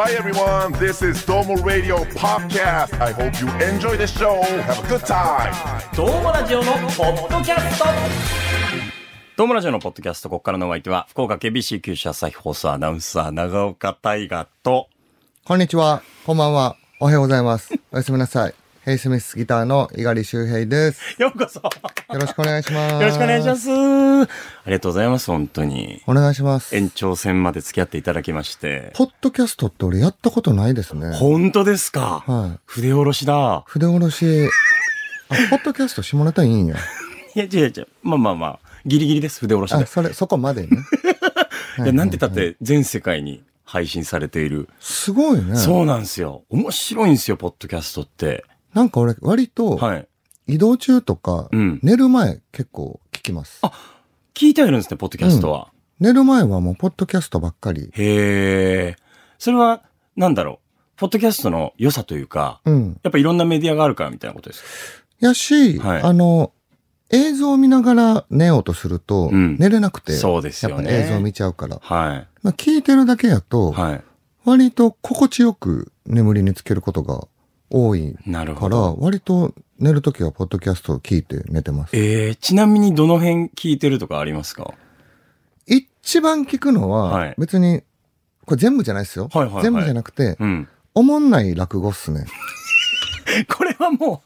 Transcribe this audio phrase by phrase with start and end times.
[0.00, 2.94] Hi everyone, this is Domo Radio Podcast.
[3.00, 4.40] I hope you enjoy the show.
[4.62, 5.52] Have a good time.
[5.96, 7.84] どうもラジオのポッドキャスト
[9.36, 14.88] どうもラジオのポッドキャスト、ここからのお相手は、福岡 KBC 九州朝日放送アナウンサー、長岡大河と、
[15.44, 16.00] こんにちは。
[16.24, 16.76] こんばんは。
[17.00, 17.74] おはようございます。
[17.90, 18.54] おやすみなさい。
[18.88, 21.20] ヘイスミスギターの猪狩周平です。
[21.20, 21.68] ようこそよ
[22.14, 23.04] よろしくお願いします。
[23.04, 23.54] ろしくお願いしま。
[23.54, 24.26] すあ
[24.64, 26.00] りがとうございます、本当に。
[26.06, 26.74] お願いします。
[26.74, 28.92] 延長戦まで付き合っていただきまして。
[28.94, 31.10] ポッドキャストって俺やったことないですね。
[31.16, 32.24] 本当ですか？
[32.26, 32.58] はい。
[32.64, 33.62] 筆下ろしだ。
[33.66, 34.48] 筆下ろし。
[35.28, 36.76] あ、ポッドキャスト下ネタいいんや。
[37.36, 37.88] いや、違う違う。
[38.02, 39.84] まあまあまあ、ギリギリです、筆下ろしあ、で。
[39.84, 40.68] それ、そこまでね。
[41.76, 44.66] いや、なんてたって全世界に配信されている。
[44.80, 45.56] すごいね。
[45.56, 46.44] そうなんですよ。
[46.48, 48.46] 面白いんですよ、ポッドキャストって。
[48.74, 50.08] なんか俺、割と、はい。
[50.46, 53.60] 移動中とか、うん寝る前結構聞きます。
[54.34, 55.72] 聞いてはいるんですね、ポッドキャストは。
[56.00, 57.90] 寝る前はもうポッドキャストばっかり。
[57.92, 58.96] へえ。
[59.38, 59.82] それは、
[60.16, 60.58] なんだろう。
[60.96, 63.00] ポッドキャストの良さというか、うん。
[63.02, 65.26] やっぱいろんなメディアがあるからみたいなことですか？
[65.26, 66.52] やし、はいあの、
[67.10, 71.78] 映像を見ながら寝ようとすると、うん寝れなくて、そうですよねやっぱ映像見ちゃうから。
[71.82, 73.80] はまあ聞いてるだけやと、い。
[73.80, 74.02] はい。
[74.44, 77.28] 割と心地よく眠りにつけることが
[77.70, 78.76] 多いから。
[78.98, 81.96] 割と寝るときはポッドキャストを聞いて寝てます。
[81.96, 84.74] えー、ちなみにどの辺聞いてるとかありますか？
[85.66, 87.82] 一番聞くのは、はい別に、
[88.46, 89.28] これ全部じゃないですよ。
[89.32, 90.68] はいはいはい全部じゃなくて、うん。
[90.94, 92.26] おもんない落語っすね。
[93.48, 94.22] これはも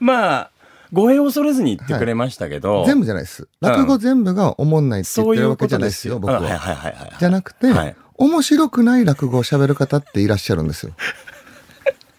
[0.00, 0.50] う、まあ、
[0.92, 3.48] 語弊を恐れずに言ってくれましたけど、 全部じゃないです。
[3.60, 5.66] 落語全部がおもんないって言ってるわけ。
[5.66, 6.58] じゃないですよ、僕あはいは。
[6.58, 7.12] はいはいはい。
[7.18, 10.92] じゃなくて、はい面白くない落語を喋る方っていらっしゃるんですよ。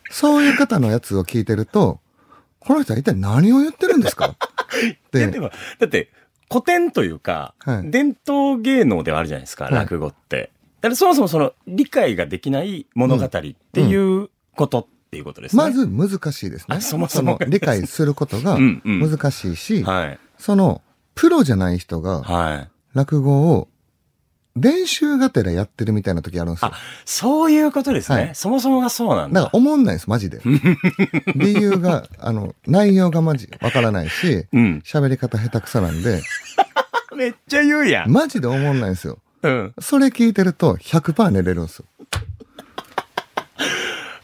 [0.10, 2.00] そういう方のやつを聞いてると、
[2.60, 4.28] この人は一体何を言ってるんですか？
[4.28, 4.36] っ
[4.84, 6.10] いてやでも、だって、
[6.52, 10.52] 古典というか、はい伝統芸能ではあるじゃないですか、はい落語って。
[10.82, 13.40] だからそもそもその理解ができない物語って
[13.82, 15.64] いうことっていうことですね。
[15.64, 16.76] まず難しいですね。
[16.78, 20.20] あそもそもの理解することが うんうん難しいし、はい。
[20.38, 20.82] その
[21.16, 22.70] プロじゃない人がはい。
[22.94, 23.67] 落語を
[24.59, 28.17] 練習がてらやってるみたいな時あるんですよあ。、そういうことですね。
[28.17, 29.42] はいそもそもがそうなんだ。
[29.42, 30.42] だから思んないです、マジで。
[31.36, 34.81] 理由が、あの、内容がマジわからないし、うん。
[34.86, 36.21] 喋り方下手くそなんで、
[37.15, 38.11] めっちゃ言うやん。
[38.11, 39.20] マジで思んないんですよ。
[39.43, 39.73] うん。
[39.80, 41.86] それ聞いてると100%寝れるんですよ。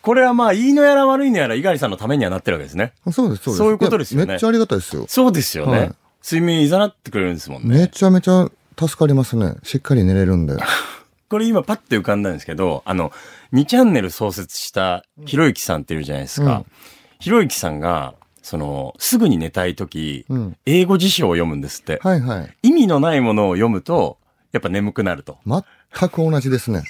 [0.02, 2.94] これはまあ、いいのやら悪いのやら、猪狩さんのためにはなってるわけですね。
[3.12, 3.58] そうです、そうです。
[3.58, 5.06] そういうことですよねやめっちゃありがたいですよ。
[5.08, 5.80] そうですよね。
[5.80, 5.92] はい
[6.28, 7.82] 睡眠いざなってくれるんですもんね。
[7.82, 9.56] めちゃめちゃ助かりますね。
[9.64, 10.56] しっかり寝れるんで。
[11.30, 13.12] これ今パッて浮かんだんですけど、あの、
[13.54, 16.58] 2チャンネル創設したひろゆきさんっているじゃないですか。
[16.58, 16.66] うん
[17.18, 22.00] ひろゆきさんが、その、すぐに寝たいとき、うん英語辞書を読むんですって。
[22.04, 22.54] はいはい。
[22.62, 24.18] 意味のないものを読むと、
[24.52, 25.40] やっぱ眠くなると。
[25.48, 26.84] 全く同じですね。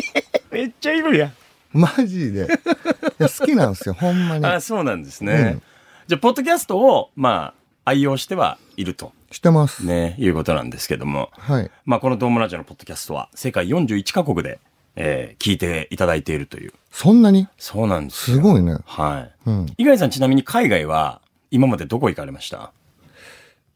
[0.52, 1.32] めっちゃいるやん。
[1.72, 2.44] マジで。
[2.44, 4.46] いや好きなんですよ、ほんまに。
[4.46, 5.32] あ、そうなんですね。
[5.32, 5.62] うん
[6.10, 9.86] じゃあ、ポッドキャストを、まあ、愛用してはいると、してます。
[9.86, 11.30] ね、いうことなんですけども。
[11.32, 11.70] はい。
[11.84, 14.58] まあ、このドームラジオのポッドキャストは、世界41カ国で、
[14.96, 16.72] えー聞いていただいているという。
[16.90, 17.46] そんなに？
[17.56, 18.36] そうなんですよ。
[18.38, 18.78] すごいね。
[18.84, 19.32] はい。
[19.46, 19.66] うん。
[19.78, 21.20] 井貝さんちなみに海外は
[21.52, 22.72] 今までどこ行かれました？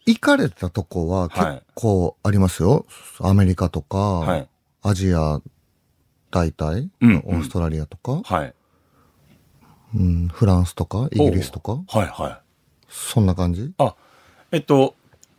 [0.07, 2.85] 行かれたとこははい結構ありますよ。
[3.21, 4.49] アメリカとか、はい。
[4.83, 5.41] アジア
[6.33, 8.55] 大体、うんオーストラリアとか、はい。
[9.95, 12.37] うん、フランスとか、イギリスとか、はいはい。
[12.89, 13.73] そんな感じ？
[13.79, 13.95] あ、
[14.51, 14.97] えっと、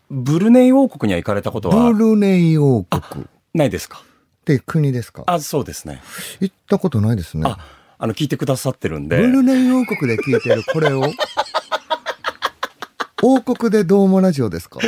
[0.10, 3.24] ブルネイ王国には行かれたことブはルネイ王国。
[3.24, 4.04] っないですか？
[4.46, 5.24] て国ですか？
[5.28, 6.02] あ、そうですね。
[6.40, 7.44] 行ったことないですね。
[7.46, 7.58] あ、
[7.98, 9.18] あの、聞いてくださってるんで。
[9.18, 11.12] ブルネイ王国で聞いてるこれを、
[13.24, 14.80] 王国でどうもラジオですか？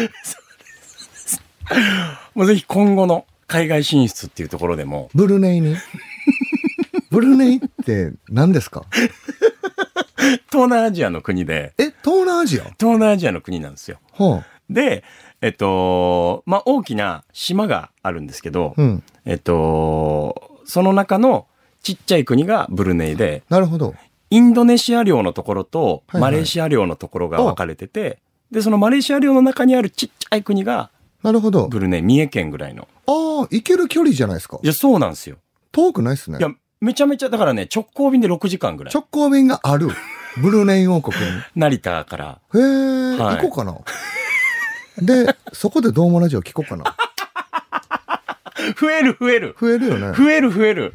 [2.35, 5.75] もうぜひ今後の海外進出っていうところでも、ブルネイに？
[7.09, 8.83] ブルネイって何ですか？
[10.51, 12.63] 東南アジアの国で、え、東南アジア？
[12.79, 13.97] 東南アジアの国なんですよ。
[14.17, 15.03] はで、
[15.41, 19.03] えっと、まあ、大きな島があるんですけど、あ、うん。
[19.25, 21.47] えっと、その中の
[21.81, 23.95] ちっちゃい国がブルネイで、なるほど。
[24.29, 28.19] インドネシア領のところとはいはいマレーシア領のところが分かれてて、
[28.51, 30.89] で、そのマレーシア領の中にあるちっちゃい国が
[31.23, 31.67] なるほど。
[31.67, 32.87] ブルネイ、三重県ぐらいの。
[33.07, 34.67] ああ、行ける距離じゃないですかい。
[34.67, 35.37] や、そうなんですよ。
[35.71, 36.41] 遠くないっすねい。
[36.41, 36.49] や、
[36.79, 38.93] めちゃめちゃ、だからね、直行便で6時間ぐらい。
[38.93, 39.89] 直行便がある。
[40.41, 41.25] ブルネイ王国に？
[41.55, 42.39] 成田から。
[42.53, 42.61] へえ、
[43.17, 43.77] はい行こうかな。
[45.01, 46.83] で、そこでどうもラジオ聞こうかな。
[48.79, 50.17] 増える増える増えるよね。
[50.17, 50.93] 増える増える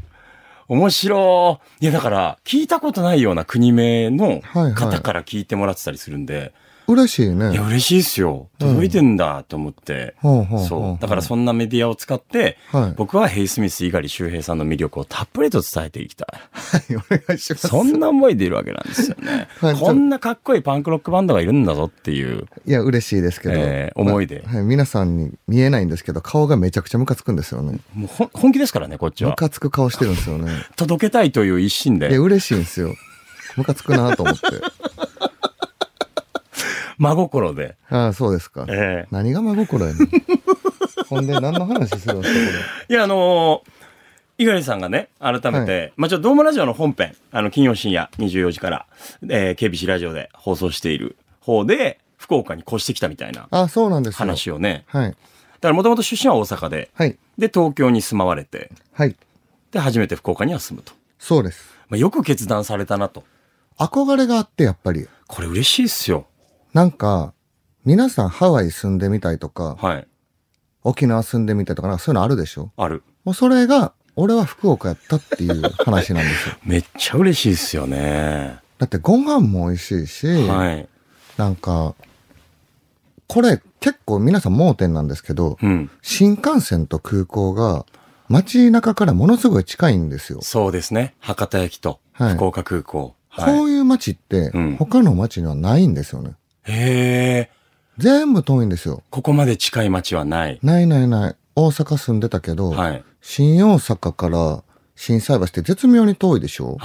[0.68, 1.84] 面白い。
[1.84, 4.40] いや、だから、聞いたことないような国名の
[4.74, 6.52] 方から聞いてもらってたりするんで、
[6.92, 7.52] 嬉しいね。
[7.52, 8.48] いや、嬉しいっすよ。
[8.58, 10.14] 届いてんだと思って。
[10.22, 10.98] そうう。
[11.00, 16.38] だからそんなメディアを使って、はい僕はヘイスミス、猪狩周平さんの魅力をたっぷりと伝えていきたい。
[16.52, 17.68] はい、お願いします。
[17.68, 19.48] そんな思いでいるわけなんですよね。
[19.60, 22.46] はいこんなかっこいいパンクロックバンドがいるんだぞっていう。
[22.66, 23.54] いや、嬉しいですけど。
[23.56, 27.78] えー思いでまあはい、皆さんに見えないんですけど、顔がめちゃくちゃムカつくんですよね。
[27.94, 29.30] もうほん本気ですからね、こっちは。
[29.30, 30.50] ムカつく顔してるんですよね。
[30.76, 32.94] 届けたいという一心いや、で、嬉しいんですよ。
[33.56, 34.40] ムカつくなと思って。
[36.98, 37.76] 真心で。
[37.88, 38.66] ああ、そうですか。
[38.68, 40.08] ええ何が真心やねん。
[41.08, 42.40] ほんで、何の話するんですか、
[42.88, 43.82] いや、あのー
[44.38, 48.86] 猪狩さんがね、改めて、まあちょっとドームラジオの本編、あの、金曜深夜24時から、
[49.28, 53.58] えー、KBC ラジオで放送している方で、福岡に越してきたみたいなこれ。
[53.58, 54.18] ああ、そうなんですよ。
[54.18, 54.84] 話をね。
[54.86, 55.10] はい。
[55.10, 57.16] だからもともと出身は大阪で、はい。
[57.38, 59.16] で、東京に住まわれて、はい。
[59.70, 60.92] で、初めて福岡には住むと。
[61.18, 61.76] そうです。
[61.88, 63.24] まあ、よく決断されたなと。
[63.78, 65.08] 憧れがあって、やっぱり。
[65.26, 66.26] これ嬉しいっすよ。
[66.74, 67.34] なんか、
[67.84, 70.06] 皆さんハワイ住んでみたいとか、はい。
[70.84, 72.72] 沖縄住んでみたいとか、なんかそういうのあるでしょ？
[72.76, 73.02] ある。
[73.24, 76.54] もうそれが、俺は福岡やったっていう話なんですよ。
[76.64, 78.58] めっちゃ嬉しいっすよね。
[78.78, 80.88] だってご飯も美味しいし、はい。
[81.36, 81.94] なんか、
[83.26, 85.90] これ結構皆さん盲点なんですけど、うん。
[86.02, 87.86] 新幹線と空港が
[88.28, 90.40] 街中からものすごい近いんですよ。
[90.42, 91.14] そうですね。
[91.20, 93.14] 博多駅とはい福岡空港。
[93.34, 96.32] こはういう街ってうん他の街にはないんですよね。
[96.66, 96.72] い。
[96.72, 97.50] へえ。
[97.98, 99.02] 全部遠いんですよ。
[99.10, 100.58] ここまで近い街はない。
[100.62, 101.36] ないないない。
[101.54, 103.04] 大阪住んでたけど、はい。
[103.20, 104.62] 新大阪から
[104.96, 106.78] 心斎橋って絶妙に遠いでしょ、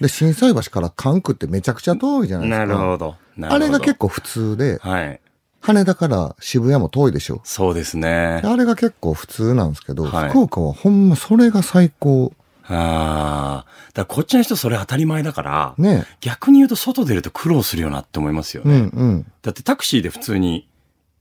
[0.00, 2.66] で、心斎橋から関空ってめちゃくちゃ遠いじゃないですか。
[2.66, 3.16] なるほど。
[3.36, 5.20] なるあほどれが結構普通で、はい。
[5.60, 7.40] 羽田から渋谷も遠いでしょ？
[7.44, 8.42] そうですね。
[8.44, 12.32] あれが結構普通なんですけど、はい福岡はほんまそれが最高。
[12.64, 13.66] ああ。
[13.94, 18.74] だこっちの人それ当たり前だから、ね、逆に言うと外出ると苦労するよなって思いますよね。
[18.74, 20.66] うんうん、だってタクシーで普通に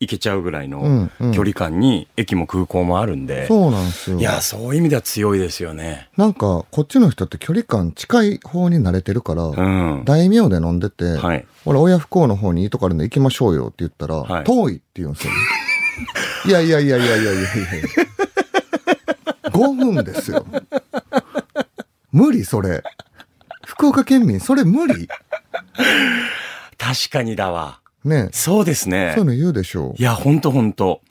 [0.02, 4.20] 行けちゃうぐらいの距離感に駅も空港もあるんで、うんうん、そうなんですよ。
[4.20, 6.10] いやそういう意味では強いですよね。
[6.18, 15.40] なんかこっちの人って距離感近い方に慣れてるから、うん、大名で飲んでて、はい、ほら親不孝の方にいいとこあるんで行きましょうよって言ったら、はい、遠いって言うんですよ、ね、
[16.48, 17.46] いやいやいやいやいやいやいや
[19.52, 20.46] 5 分ですよ。
[22.12, 22.84] 無理それ。
[23.66, 25.08] 福岡県民、それ無理
[26.78, 27.80] 確かにだわ。
[28.04, 29.32] ねそうですねそういう。
[29.32, 31.02] の言うでしょいや、ほんとほんと。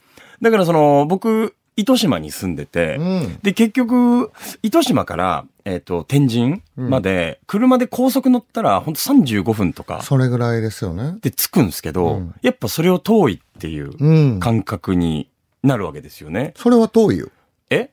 [0.42, 3.02] だからその、僕、糸島に住んでて、う。
[3.02, 3.38] うん。
[3.42, 4.30] で、結局、
[4.62, 11.16] 糸島から、えっ、と、天神まで、車で高速乗ったら、ほんと35分とかそれぐらいですよね。
[11.22, 14.40] で着くんですけど、うんやっぱそれを遠いっていううん。
[14.40, 15.30] 感覚に
[15.62, 16.52] なるわけですよね。
[16.56, 17.28] それは遠いよ。
[17.70, 17.90] え？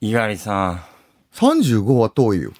[0.00, 0.91] 猪狩さん。
[1.34, 2.50] 35は遠いよ。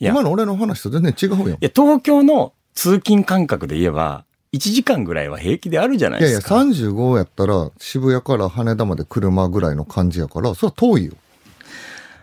[0.00, 1.64] いや今の俺の話と全然違うよい。
[1.64, 6.56] や、東京の通勤感覚で言えば、1時間ぐらいは平気であるじゃないいやいや、ですか。
[6.56, 11.12] 35やったら渋谷から羽田まで車ぐらいの感じやから、それは遠いよ。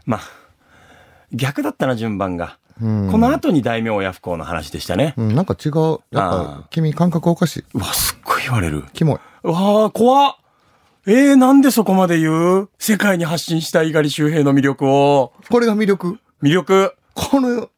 [0.05, 0.21] まあ、
[1.31, 2.57] 逆だったな、順番が。
[2.81, 3.09] うん。
[3.11, 5.13] この後に大名親不孝の話でしたね。
[5.17, 5.73] うん、なんか違う。
[5.73, 7.63] やっあぱ、君感覚おかしい。
[7.73, 8.85] うわ、すっごい言われる。
[8.93, 9.19] キモい。
[9.43, 10.35] うわあ、怖っ。
[11.07, 12.69] えー、なんでそこまで言う？
[12.79, 15.33] 世界に発信したい猪狩周平の魅力を。
[15.49, 16.17] これが魅力。
[16.41, 16.95] 魅力。
[17.13, 17.69] この、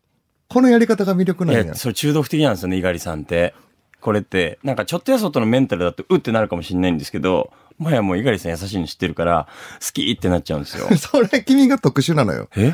[0.48, 1.76] このやり方が魅力なんやいや、。
[1.76, 3.54] それ中毒的なんですよね、猪狩さんって。
[4.00, 9.48] これって、なんかちょっとやそっとのメンタルだと、うってなるかもしれないんですけど、もはやもう猪狩さん優しいの知ってるから、
[9.86, 10.88] 好きってなっちゃうんですよ。
[10.98, 12.48] それ君が特殊なのよ。
[12.56, 12.74] え？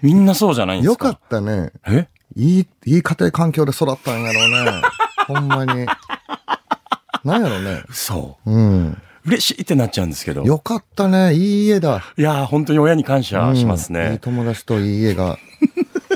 [0.00, 1.08] みんなそうじゃないんですか？
[1.08, 1.72] よかったね。
[1.88, 2.06] え？
[2.36, 4.82] いい、いい家庭環境で育ったんやろうね。
[5.26, 5.86] ほんまに。
[7.24, 7.82] なんやろうね。
[7.88, 8.38] 嘘。
[8.46, 9.02] うん。
[9.26, 10.42] 嬉しいってなっちゃうんですけど。
[10.42, 11.34] よかったね。
[11.34, 12.02] いい家だ。
[12.16, 14.00] いやー、本当に親に感謝しますね。
[14.00, 15.38] うんいい友達といい家が、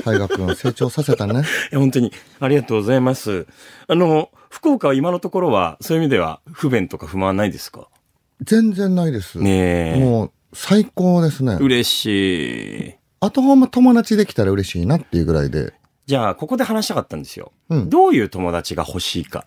[0.05, 1.33] 大学を成長させたね。
[1.71, 3.47] いや本当にありがとうございます。
[3.87, 7.87] あの、福岡は今のところは、そういう意味では不便とか不満ないですか？
[8.41, 9.39] 全然ないです。
[9.39, 9.99] ねえ。
[9.99, 11.57] もう、最高ですね。
[11.59, 12.05] 嬉し
[12.89, 12.95] い。
[13.19, 15.73] あとほんま友達できたら嬉しいなっていうぐらいで。
[16.05, 17.51] じゃあ、ここで話したかったんですよ。
[17.69, 19.45] うんどういう友達が欲しいか。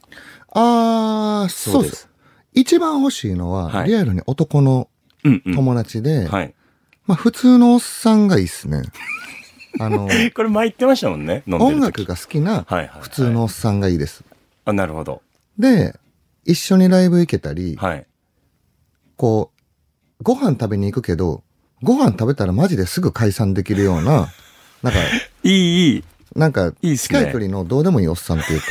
[0.52, 2.09] あー、そうです。
[2.52, 4.88] 一番欲しいのは、はいリアルに男の
[5.23, 5.54] うんうん。
[5.54, 6.54] 友達で、はい。
[7.07, 8.83] まあ普通のおっさんがいいっすね。
[9.78, 11.42] あの、これ前言ってましたもんね。
[11.47, 14.25] 飲んでる時音楽が好きなはいはいはい普通のおっさんがいいです。
[14.64, 15.23] あ、なるほど。
[15.59, 15.95] で、
[16.45, 18.07] 一緒にライブ行けたり、はい。
[19.16, 19.52] こ
[20.21, 21.42] う、ご飯食べに行くけど、
[21.83, 24.33] ご飯食べたらマジですぐ解散できるような、
[24.83, 24.99] なんか、
[25.42, 26.04] いい、いい。
[26.35, 28.66] なんか、いいっすね近い距離のどうでもいいおっさんっていうか、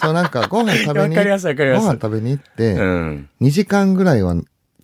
[0.00, 3.28] そうなんかご飯食べに、ご飯食べに行って、うん。
[3.40, 4.34] 2時間ぐらいは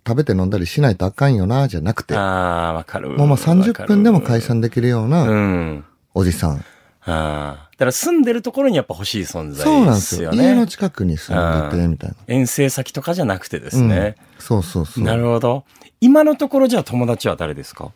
[0.07, 3.09] 食べて飲んだりしないとあかんよな、じゃなくて、ああ、わかる。
[3.09, 5.09] もうまあ30分でも解散でできるようう。
[5.09, 6.57] なんおじさん。
[6.57, 6.63] あ
[7.05, 7.69] あ。
[7.71, 10.31] だから住んでるところにやっぱ欲しい存在そうなんでですよ。
[10.31, 10.49] すよね。
[10.49, 12.15] 家の近くに住んでて、みたいな。
[12.27, 14.15] 遠征先とかじゃなくてですね。
[14.19, 15.03] うんそうそうそう。
[15.03, 15.65] なるほど。
[15.99, 17.91] 今のところじゃあ友達は誰ですか？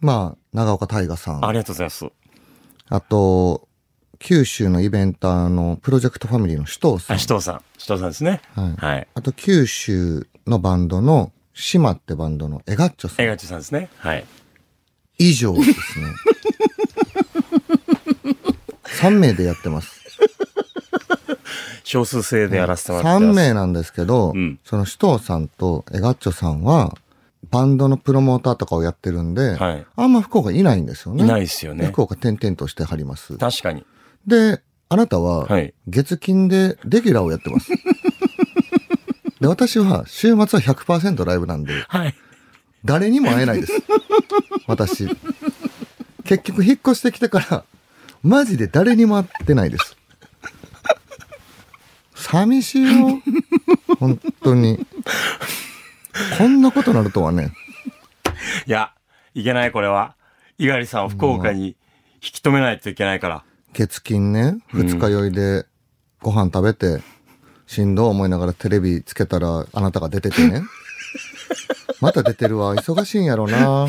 [0.00, 1.44] まあ、長岡大河さん。
[1.44, 2.06] ありがとうございます。
[2.88, 3.68] あと、
[4.20, 7.18] 九州のイベンターのプロジェクトファミリーの首藤さあ、ん。
[7.18, 7.54] 首藤さん。
[7.56, 8.40] 首藤さんですね。
[8.54, 9.08] はいはい。
[9.14, 13.26] あと、九州のバンドの、島ってバンドのエガッチョさん。
[13.26, 13.88] 江口さんですね。
[13.96, 14.24] はい。
[15.18, 16.06] 以上ですね。
[19.00, 20.00] 3名でやってます。
[21.82, 23.36] 少数制でやらせてもらって3ます。
[23.36, 26.94] 名なんですけど、うんその首藤さんとエガッチョさんは、
[27.50, 31.24] バンドのプロモーターとかをやってるんで、はいあんま福岡いないんですよね。
[31.24, 31.86] いないですよね。
[31.86, 33.36] 福岡転々としてはります。
[33.38, 33.84] 確かに。
[34.26, 37.70] で、あなたははい、月金でレギュラーをやってます。
[39.40, 42.14] で、私は週末は100%ライブなんで、はい。
[42.84, 43.72] 誰にも会えないです。
[44.66, 45.08] 私。
[46.24, 47.64] 結局引っ越してきてから、
[48.22, 49.96] マジで誰にも会ってないです。
[52.14, 53.22] 寂しいよ。
[53.98, 54.86] 本当に。
[56.38, 57.52] こんなことなるとはね。
[58.66, 58.92] いや、
[59.34, 60.14] いけないこれは。
[60.58, 61.74] 猪狩さんを福岡に引
[62.20, 63.44] き止めないといけないから。
[63.72, 65.66] 月金ね、二日酔いで
[66.20, 67.02] ご飯食べて、
[67.66, 70.62] しんどい思いながらテレビつけたらあなたが出ててね。
[72.00, 72.74] また出てるわ。
[72.74, 73.86] 忙しいんやろな。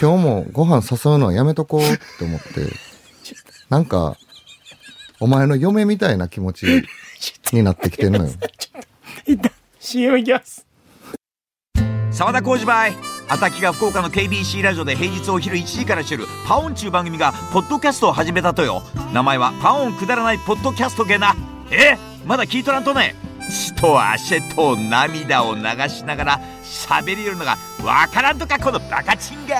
[0.00, 1.84] 今日もご飯誘うのはやめとこうっ
[2.18, 2.46] て思って。
[3.68, 4.16] なんか、
[5.20, 6.66] お前の嫁みたいな気持ち
[7.52, 8.30] になってきてんのよ。
[9.26, 10.66] いった CM いきます。
[12.10, 18.82] 沢田浩二バイアタキが福岡の KBC ラジオで平日お昼1時からしてるパオンちゅう番組がポッドキャストを始めたとよ。
[19.14, 21.36] 名前はパオンくだらないポッドキャストげな
[21.70, 21.96] え？
[22.26, 23.14] まだ聞いとらんとね。
[23.48, 29.56] 血と汗と涙を流しながら喋りよるのがわからんとかこのバカチンが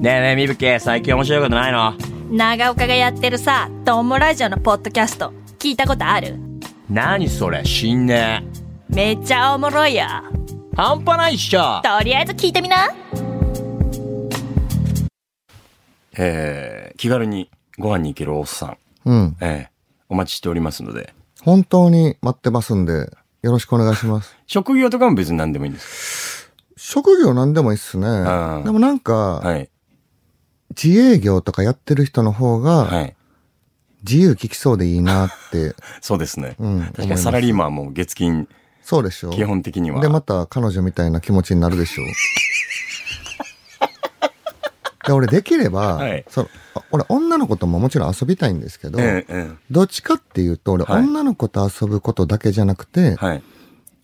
[0.00, 1.94] ねえねえ、みぶけ、最近面白いことないの？
[2.32, 6.49] 長岡がやってるさ、トンモラジオのポッドキャスト、聞いたことある？
[6.90, 8.44] 何それ、死んね
[8.88, 10.02] めっちゃおもろいよ。
[10.02, 10.76] え。
[10.76, 12.88] 半端ないっしょとりあえず聞いてみな。
[16.18, 18.78] えー、気軽にご飯に行けるおっさん。
[19.04, 19.36] うん。
[19.40, 19.68] えー、
[20.08, 21.14] お待ちしておりますので。
[21.42, 23.08] 本当に待ってますんで、
[23.42, 24.36] よろしくお願いします。
[24.48, 26.50] 職業とかも別に何でもいいんです。
[26.76, 28.08] 職業なんでもいいっすね。
[28.08, 29.70] んでもなんか、はい。
[30.70, 33.14] 自営業とかやってる人の方が、はい。
[34.02, 36.56] 自由聞きそうでいいなって、 そうですね。
[36.58, 38.48] うん確かにサラリーマンも月金、
[38.82, 40.00] そうでしょ基本的には。
[40.00, 42.06] で、また彼女みたいな気持ちになるでしょう。
[45.06, 53.42] で、俺できれば、はいそのあ俺女の子とももちろん遊びたいんですけど、えええどっちかっていうと、俺、はい女の子と遊ぶことだけじゃなくてえ、はい。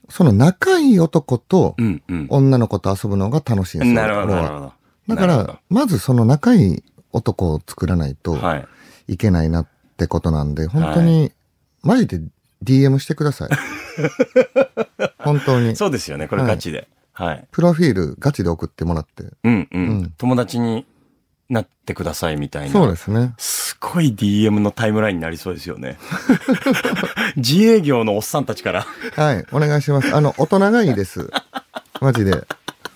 [0.08, 2.26] その仲いい男とうんうん。
[2.30, 3.94] 女の子と遊ぶのが楽しいんですよ。
[3.94, 4.72] なるほど、るほど。
[5.08, 8.66] だから、まずその仲いい男を作らないとどはい。
[9.08, 11.32] いけないなってことなんで、本当に、
[11.82, 12.20] マジで
[12.64, 13.50] DM してください。
[15.18, 15.76] 本当に。
[15.76, 16.88] そうですよね、これガチで。
[17.12, 17.46] はい。
[17.50, 19.24] プロフィールガチで送ってもらって。
[19.44, 19.88] うんうん。
[19.88, 20.86] うん友達に
[21.48, 22.72] なってくださいみたいな。
[22.72, 23.34] そうですね。
[23.38, 25.98] すごい DM のタイムラインになりそうですよね。
[27.36, 28.86] 自営業のおっさんたちから。
[29.14, 30.14] はい、お願いします。
[30.14, 31.30] あの、大人がいいです。
[32.00, 32.46] マジで。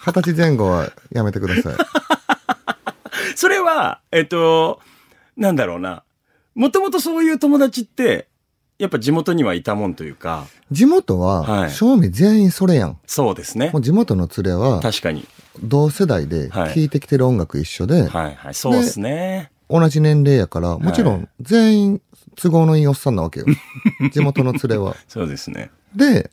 [0.01, 1.75] 二十歳前後はやめてください。
[3.37, 4.81] それは、えっと、
[5.37, 6.03] なんだろうな。
[6.55, 8.29] もともとそういう友達って、
[8.79, 12.99] やっぱ地元にはいたもんというか、地元はは、い正味全員それやん。
[13.07, 13.81] そうですねも。
[13.81, 15.27] う地元の連れは、確かに。
[15.63, 18.55] 同世代ではい聴いてきてる音楽一緒で、はいはい。
[18.55, 19.51] そうですね。
[19.69, 22.03] 同じ年齢やから、もちろん全員
[22.37, 23.47] 都合のいいおっさんなわけよ。
[24.13, 24.97] 地元の連れは。
[25.09, 25.71] そうですね。
[25.95, 26.31] で、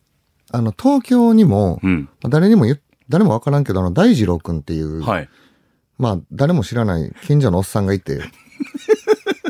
[0.51, 2.09] あの、東京にも、うん。
[2.29, 5.29] 誰にも言っ誰もわからんけど、あの、大二郎くんっていう、はい。
[5.97, 8.19] まあ、誰も知らない近所のおっさんがいて、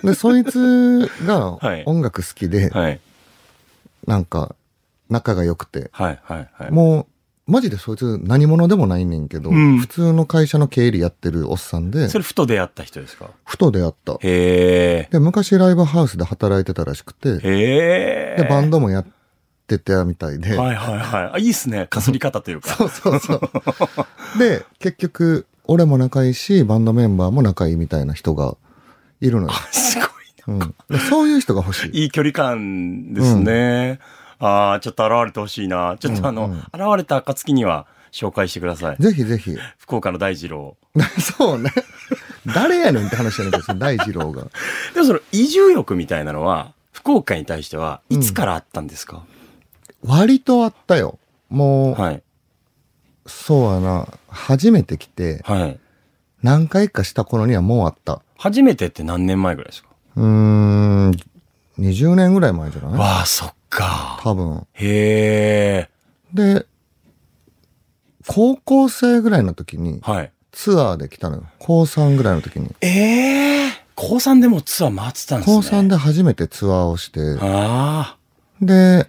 [0.04, 3.00] で、そいつがはい音楽好きで、はい。
[4.06, 4.56] なんか、
[5.10, 6.72] 仲が良くて、はいはいはい。
[6.72, 7.08] も
[7.48, 13.30] う、マジでそいつ何者でもないねんけど、うん普通の会社の経理やってるおっさんでそ、れふと出会った人ですか？
[13.46, 14.18] ふと出会った。
[14.22, 17.50] へで、昔ライブハウスで働いてたらしくて、え。
[17.50, 18.44] へえ。
[18.44, 19.06] で、バンドもやっ
[19.66, 21.32] てたみたいで、はいはいはい。
[21.36, 21.88] あ、いいっすね。
[21.88, 22.70] かすり方というか。
[22.76, 24.40] そうそうそう。
[24.40, 28.56] で、結局、俺も仲いいし、バンドメンバーも仲いいみたいな人が
[29.22, 29.54] いるのよ。
[29.72, 30.08] すごい
[30.48, 32.04] うん、でそういう人が欲しい。
[32.04, 34.00] いい距離感ですね。
[34.40, 35.98] ああ、ちょっと現れてほしいな。
[36.00, 38.98] ちょっとあの、うんうん現れた暁には紹介してください。
[39.00, 39.56] ぜひぜひ。
[39.78, 40.78] 福岡の大二郎。
[41.38, 41.72] そうね。
[42.54, 44.44] 誰やねんって話じゃないけどその大二郎が。
[44.94, 49.24] でもその移住欲みたいなのは、福岡に対してはいつからあったんですか、
[50.04, 51.20] 割とあったよ。
[51.50, 52.24] もう、はい。
[53.26, 54.08] そうやな。
[54.30, 55.80] 初めて来て、はい。
[56.42, 58.22] 何回かした頃にはもうあった。
[58.38, 59.90] 初めてって何年前ぐらいですか？
[60.16, 61.12] うーん、
[61.80, 63.00] 20年ぐらい前じゃない？
[63.00, 64.20] わあ、そっか。
[64.24, 64.68] 多分。
[64.74, 65.90] へえ。
[66.34, 66.66] で、
[68.28, 70.32] 高校生ぐらいの時にはい。
[70.52, 71.44] ツアーで来たのよ。
[71.60, 72.74] 高3ぐらいの時に。
[72.82, 75.56] ええ高3でもうツアー回ってたんですね。
[75.56, 78.18] 高3で初めてツアーをして、あ
[78.62, 79.08] で、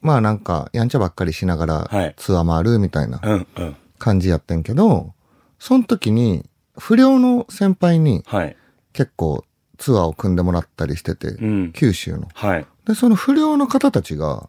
[0.00, 3.28] まあなんか、やんちゃばっかりしながはいらツアー回るみたいなあ。
[3.28, 3.76] うんうん。
[3.98, 5.12] 感じやってんけど、
[5.58, 6.44] その時に、
[6.80, 8.56] 不良の先輩にはい。
[8.92, 9.44] 結構
[9.78, 11.72] ツアーを組んでもらったりしてて、うん。
[11.72, 12.28] 九州の。
[12.34, 12.66] はい。
[12.86, 14.48] で、その不良の方たちが、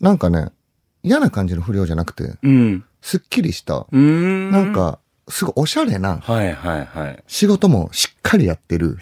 [0.00, 0.48] なんかね、
[1.02, 2.84] 嫌な感じの不良じゃなくて、うん。
[3.00, 4.50] すっきりした、ん。
[4.50, 4.72] なん。
[4.72, 7.24] か、すごいおしゃれなはいはいはい。
[7.26, 8.98] 仕事もしっかりやってる。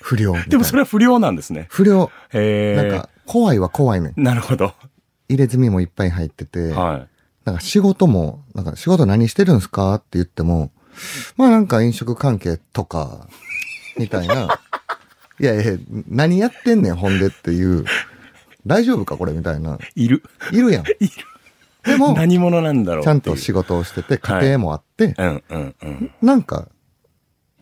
[0.00, 0.34] 不良。
[0.48, 1.66] でもそれは不良なんですね。
[1.68, 2.10] 不良。
[2.32, 4.22] なんか、怖いは怖いねん。
[4.22, 4.74] なるほど。
[5.28, 7.06] 入れ墨もいっぱい入ってて、は
[7.44, 10.70] なんか仕事も、なんか仕事何してるんすかって言っても、
[11.36, 13.26] まあなんか飲食関係とか、
[13.98, 14.60] みたいな。
[15.40, 15.72] いやいや、
[16.08, 17.84] 何やってんねん、ほんでっていう。
[18.66, 19.78] 大丈夫かこれみたいな。
[19.96, 20.04] い。
[20.04, 20.22] いる。
[20.52, 20.84] いるやん。
[21.84, 26.10] でも、何者なんだろうちゃんと仕事をしてて、家庭もあって、うんうんうん。
[26.22, 26.68] なんか、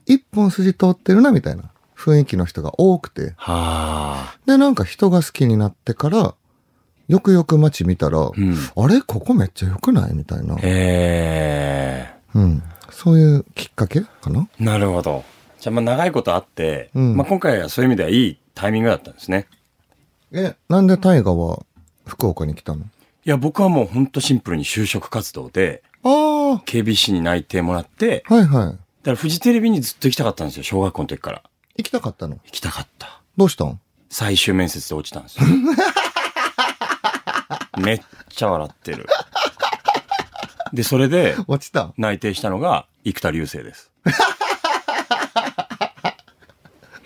[0.05, 3.33] 一本筋通ってるな、みたいな雰囲気の人が多くて。
[3.39, 4.39] はあ。
[4.45, 6.35] で、なんか人が好きになってから、
[7.09, 8.57] よくよく街見たら、うん。
[8.77, 9.01] あれ？
[9.01, 10.13] ここめっちゃ良くない？
[10.15, 10.57] みたいな。
[10.57, 12.15] へえ。
[12.35, 12.63] うん。
[13.03, 14.47] そういうきっかけかな？
[14.59, 15.25] なるほど。
[15.59, 19.49] じゃあまあ長いことあって、うんまあ今回はそういう意味ではいいタイミングだったんですね。
[20.33, 21.65] え、なんで大河は
[22.05, 22.81] 福岡に来たの？
[22.83, 22.87] い
[23.25, 26.11] や、僕はもうほんとシンプルに就職活動で、ああ、
[26.67, 28.67] KBC に内定もらって、はいはい。
[28.67, 31.43] だからフジテレビにずっと行きたかったんですよ、小学校の時から。
[31.77, 32.35] 行きたかったの？
[32.45, 33.23] 行きたかった。
[33.39, 33.81] どうしたん？
[34.11, 35.47] 最終面接で落ちたんですよ。
[37.81, 39.07] めっちゃ笑ってる。
[40.75, 41.95] で、それで落ちた？
[41.97, 43.91] 内定したのが生田流星です。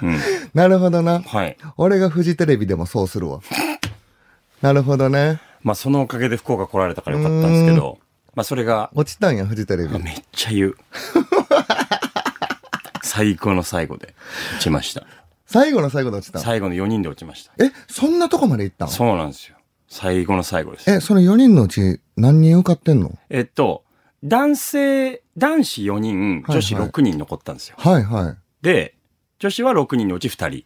[0.02, 0.18] うん。
[0.54, 1.20] なるほどな。
[1.20, 1.56] はい。
[1.76, 3.40] 俺がフジテレビでもそうするわ。
[4.60, 5.40] なるほどね。
[5.62, 7.98] まあそのおかげで福岡来られたからよかったんですけど、
[8.34, 9.98] まあそれが、落ちたんや、フジテレビ。
[10.02, 10.76] めっちゃ言う。
[13.02, 14.14] 最後の最後で
[14.54, 15.06] 落ちました。
[15.46, 16.42] 最後の最後で落ちたん？
[16.42, 17.52] 最後の4人で落ちました。
[17.64, 18.88] え、そんなとこまで行ったん？
[18.88, 19.56] そうなんですよ。
[19.88, 20.90] 最後の最後です。
[20.90, 23.16] え、その4人のうち何人受かってんの？
[23.30, 23.84] えっと、
[24.24, 27.76] 男性、男子4人、女子6人残ったんですよ。
[27.78, 28.36] はいはい。
[28.62, 28.94] で、
[29.38, 30.64] 女子は6人のうち2人。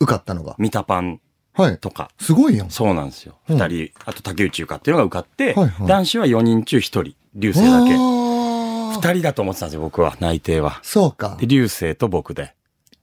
[0.00, 0.54] 受かったのが。
[0.58, 1.20] ミタパン
[1.54, 1.78] はい。
[1.78, 2.10] とか。
[2.20, 2.70] すごいやん。
[2.70, 3.38] そうなんですよ。
[3.48, 7.14] うん2人、あと竹内優香っていうのが受かって、はいはい男子は4人中1人。
[7.34, 7.94] 流星だけ。
[7.94, 10.16] あ2ー人だと思ってたんですよ、僕は。
[10.20, 10.80] 内定は。
[10.82, 11.46] そうかで、。
[11.46, 12.54] 流星と僕で。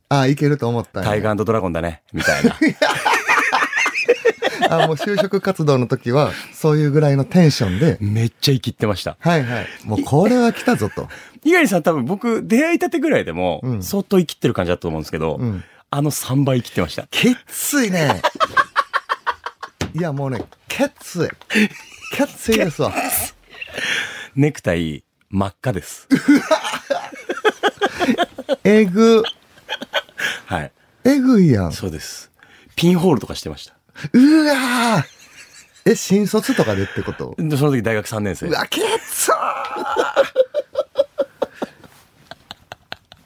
[0.09, 2.55] あ、いけると思ったんやタイガードラゴンだね、みたいな。
[4.69, 9.17] あ、もう就職活動の時は、そういうぐらいのテンションで、めっちゃ生きってました。
[9.19, 9.67] はいはい。
[9.83, 11.07] もうこれは来たぞと。
[11.43, 15.63] 猪狩さん多分僕、出会いたてぐらいでも、うん相当生きってる感じだと思うんですけど、うん。
[15.89, 17.07] あの3倍生きってました。
[17.07, 18.21] きついね。
[19.93, 21.29] いや、もうね、きつい。
[22.15, 22.93] きついですわ。
[24.35, 26.07] ネクタイ、真っ赤です。
[28.63, 29.23] えぐ、
[30.45, 30.71] はい。
[31.03, 31.73] えぐいやん。
[31.73, 32.31] そうです。
[32.75, 33.73] ピンホールとかしてました。
[34.13, 37.35] うわーえ、新卒とかでってこと？
[37.37, 38.51] でその時大学3年生う。
[38.53, 39.33] わ、きつー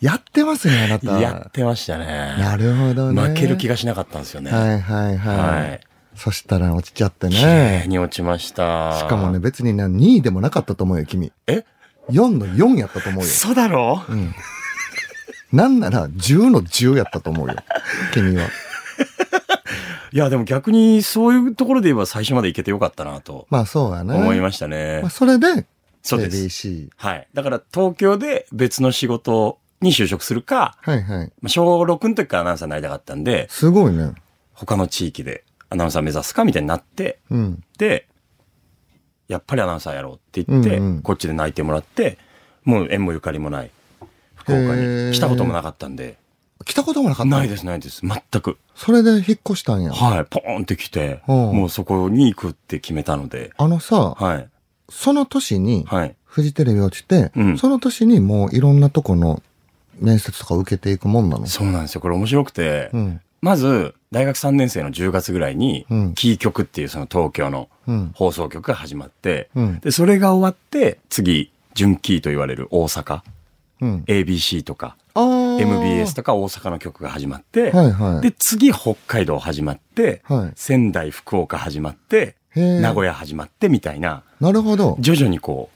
[0.01, 1.19] やってますね、あなた。
[1.19, 2.05] やってましたね。
[2.39, 3.21] なるほどね。
[3.21, 4.51] 負ける気がしなかったんですよね。
[4.51, 5.37] はいはいはい。
[5.37, 5.81] はい
[6.17, 7.85] そしたら落ちちゃって綺麗ね。
[7.89, 8.97] に落ちました。
[8.99, 11.33] しかもね、、別にね、2位でもなかったと思うよ、君。
[11.45, 11.65] え
[12.09, 13.29] ？4の4やったと思うよ。
[13.29, 14.01] そうだろ？
[14.07, 14.33] うん。
[15.51, 17.55] なんなら10の10やったと思うよ。
[18.13, 18.47] 君は。
[20.15, 24.15] いや、でも逆にそういうところで言えば最初まで行けてよかったなとまあそうやね。
[24.15, 25.09] 思いましたねまあ、。
[25.09, 25.65] それで、
[26.03, 26.87] そうです。
[26.95, 27.27] はい。
[27.33, 31.33] だから東京で別の仕事に就職するか、はいはい。
[31.41, 34.13] まあ小6の時からアナウンサーになりたかったんで、すごいね。
[34.53, 37.61] 他の地域でアナウンサー目指すかみたいになって、うん。
[37.77, 38.07] で、
[39.27, 42.17] やっぱりアナウンサーやろうって言って、うんうんこっちで内定もらって、
[42.63, 43.71] もう縁もゆかりもない
[44.35, 46.17] 福岡に来たこともなかったんで、
[46.63, 47.37] 来たこともなかった？
[47.37, 48.01] ないですないです。
[48.01, 48.57] 全く。
[48.75, 49.91] それで引っ越したんや。
[49.91, 50.25] はい。
[50.25, 54.47] ポーンって来て、うんもうそこに行くって決めたので、あのさ、はい。
[54.89, 56.15] その年に、はい。
[56.23, 59.41] フジテレビ落ちて、うんその年にもういろんなとこの
[59.99, 61.45] 面接とか受けていくもんなの？
[61.45, 62.01] そうなんですよ。
[62.01, 63.21] これ面白くて、うん。
[63.41, 68.11] まず、大学3年生の10月ぐらいに、うんキー局っていうその東京のうん。
[68.15, 69.79] 放送局が始まって、うん。
[69.81, 73.21] で、それが終わって、次、準キーと言われる大阪、
[73.81, 74.03] うん。
[74.07, 78.21] ABC とか、あー MBS とか大阪の局が始まって、はいはい。
[78.21, 80.53] で、次北海道始まって、はい。
[80.55, 82.35] 仙台、福岡始まって。
[82.55, 84.95] 名古屋始まってみたいな、なるほど。
[85.01, 85.69] 徐々にこ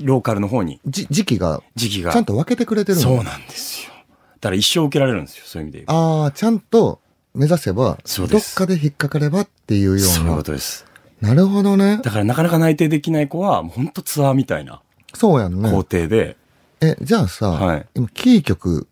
[0.00, 2.14] う、ローカルの方にじ、時期が、時期が。
[2.14, 3.02] ちゃんと分けてくれてるの？
[3.02, 3.92] そうなんですよ。
[4.40, 5.84] だから一生受けられるんですよ、そういう意味で。
[5.86, 6.98] ああ、ちゃんと
[7.34, 10.42] 目指せば、どっそうですかで引っかかればっていうよそういうこうな。
[10.44, 10.86] とです。
[11.20, 12.00] なるほどね。
[12.02, 14.80] だからなかなか内定できない子は、もう本当ツアーみたいな
[15.12, 15.76] そうやんね工。
[15.76, 16.38] 程で、
[16.80, 18.86] え、じゃあさ、はい今、キー局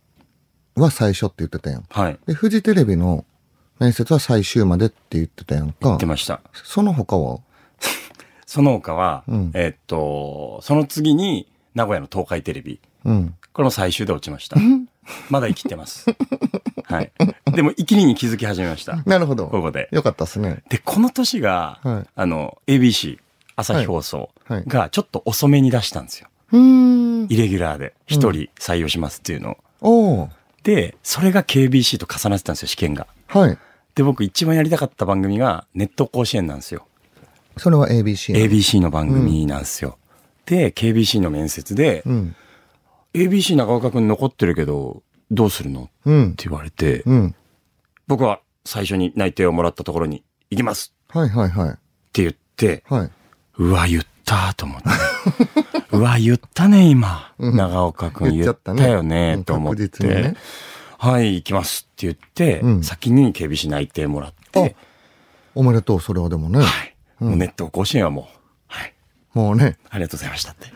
[0.77, 1.85] は最初って言ってたやん。
[1.89, 2.19] はい。
[2.27, 3.25] で、フジテレビの
[3.79, 6.07] 面接は最終までって言ってたやんか言って。
[6.07, 6.41] ました。
[6.53, 7.41] その他は？
[8.47, 12.81] その他は、うんえーっと、その次に、名古屋の東海テレビ。
[13.05, 13.35] うん。
[13.53, 14.57] これも最終で落ちました。
[15.31, 16.07] まだ生きてます。
[16.85, 17.13] はい。
[17.55, 19.03] でも、生きりに気づき始めました。
[19.07, 19.49] なるほど。
[19.49, 19.89] ここで。
[19.91, 20.63] よかったっすね。
[20.69, 23.19] で、この年が、はいあの、ABC、
[23.57, 26.29] 朝日放送がちょっと遅めに出したんですよ。
[26.53, 30.29] イレギュラーで一人採用しますっていうのを。
[30.63, 33.07] で、それが KBC と重なってたんですよ、試験が。
[33.29, 33.59] はい。
[33.95, 36.87] で、僕一番やりたかった番組がネット甲子園なんですよ。
[37.57, 39.99] それは ABC なの ABC の番組なんですよ。
[40.47, 42.37] で、KBC の面接で、うん。
[43.15, 45.85] ABC 長岡くん残ってるけど、どうするの？
[45.85, 46.35] っうん。
[46.35, 47.35] て言われて、うん。
[48.07, 51.71] 僕は最初に内定をもらったところに行きますはいはいはい。
[51.71, 51.73] っ
[52.13, 53.11] て言って、はい。
[53.59, 54.89] うわ、言ったと思って。
[55.93, 57.33] うわ、言ったね、今。
[57.39, 60.35] うん長岡くん言ったよね、うんと思ってね。
[60.99, 64.77] はい、行きますって言って、うん先に KBC 内定もらって、
[65.55, 66.61] おめでとう、それはでもね。
[66.61, 66.95] はい。
[67.19, 68.25] もうネット甲子園はもう、
[68.69, 68.95] はい。
[69.35, 70.73] もうね、ありがとうございましたって。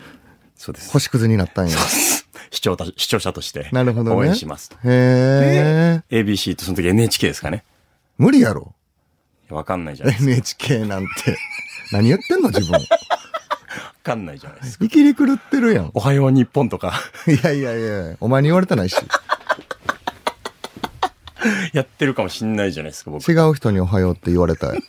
[0.55, 0.91] そうです。
[0.91, 1.77] 星屑になったんや。
[2.51, 4.15] 視聴者視聴者としてなるほどね。
[4.15, 4.75] 応援しますと。
[4.77, 6.21] へえ。
[6.21, 7.63] ABC とその時 NHK ですかね。
[8.17, 8.73] 無理やろ。
[9.49, 10.31] わかんないじゃないですか。
[10.31, 11.37] NHK なんて。
[11.91, 12.79] 何言ってんの自分。
[14.07, 14.85] わかんないじゃないですか。
[14.85, 15.91] 生きり狂ってるやん。
[15.93, 16.93] おはよう日本とか
[17.27, 18.95] いやいやいや、お前に言われてないし。
[21.73, 23.29] やってるかもしんないじゃないですか、僕。
[23.29, 24.79] 違う人におはようって言われたい。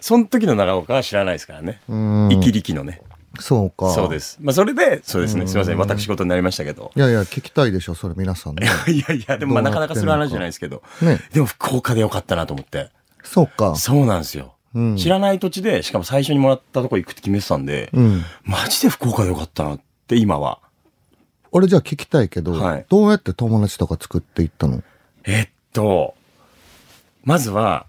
[0.00, 1.80] その時の長岡は知らないですからね。
[1.88, 3.00] うーん生き力のね。
[3.38, 3.90] そうか。
[3.90, 4.38] そうです。
[4.40, 5.46] まあ、それで、そうですね。
[5.46, 5.78] すいません。
[5.78, 6.90] 私事になりましたけど。
[6.96, 8.66] いやいや、聞きたいでしょ、それ皆さんね。
[8.90, 10.82] いやいや、でもまあなかなかする話じゃないですけど。
[11.00, 11.20] ね。
[11.32, 12.90] でも福岡でよかったなと思って。
[13.22, 13.76] そうか。
[13.76, 14.56] そうなんですよ。
[14.74, 18.22] うん知らない土地で、しかも最初にもらったとこ行くって決めてたんで、うん。
[18.44, 20.58] マジで福岡でよかったなって今は。
[21.50, 24.82] 俺じゃあ聞きたいけど、はいどうやって友達とか作っていったの？
[25.24, 26.14] えっと、
[27.24, 27.86] まずは、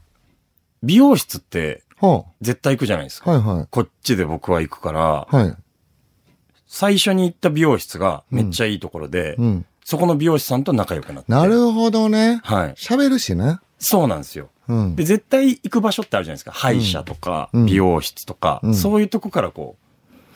[0.83, 3.31] 美容室っては絶対行くじゃないですあ、か。
[3.31, 3.67] はいはい。
[3.71, 5.55] こっちで僕は行くから、はい。
[6.67, 9.65] 最初に行った美容室がめっちゃいいところで、うん。
[9.85, 11.31] そこの美容師さんと仲良くなって。
[11.31, 12.41] なるほどね。
[12.43, 12.73] はい。
[12.73, 13.59] 喋るしね。
[13.79, 14.49] そうなんですよ。
[14.67, 15.03] うんで、。
[15.03, 16.51] 絶対行く場所ってあるじゃないですか。
[16.51, 19.75] 歯医者とか、うん美容室とか、うんそういうとこからこ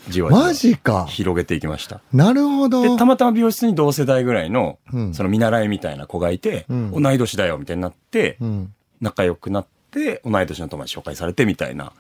[0.10, 1.06] う、じわじわマジか。
[1.06, 2.00] 広げていきました。
[2.14, 2.82] なるほど。
[2.82, 8.74] で、たまたま美容室に同世代ぐらいの、うんその見習いみたいな子がいて、うん同い年だよ、みたいになって、うん。
[9.02, 11.92] 仲良くなって、同い年の友達紹介されてみたいな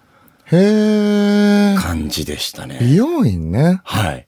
[0.45, 1.75] へえ。
[1.77, 2.77] 感じでしたね。
[2.81, 3.81] 美容院ね。
[3.83, 4.25] はい。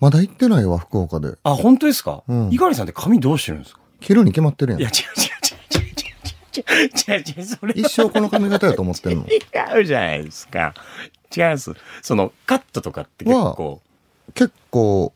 [0.00, 1.36] まだ行ってないわ、福岡で。
[1.42, 2.22] あ、本当ですか？
[2.28, 3.80] うん猪狩さんって髪どうしてるんですか？
[4.00, 4.90] 切るに決まってるやんいや、。
[4.90, 5.35] 違う違う
[6.64, 9.26] それ一生この髪型やと思ってんの？
[9.26, 10.74] 違うじゃないですか。
[11.36, 11.72] 違います。
[12.02, 13.82] その、カットとかって結構、
[14.34, 15.12] 結構、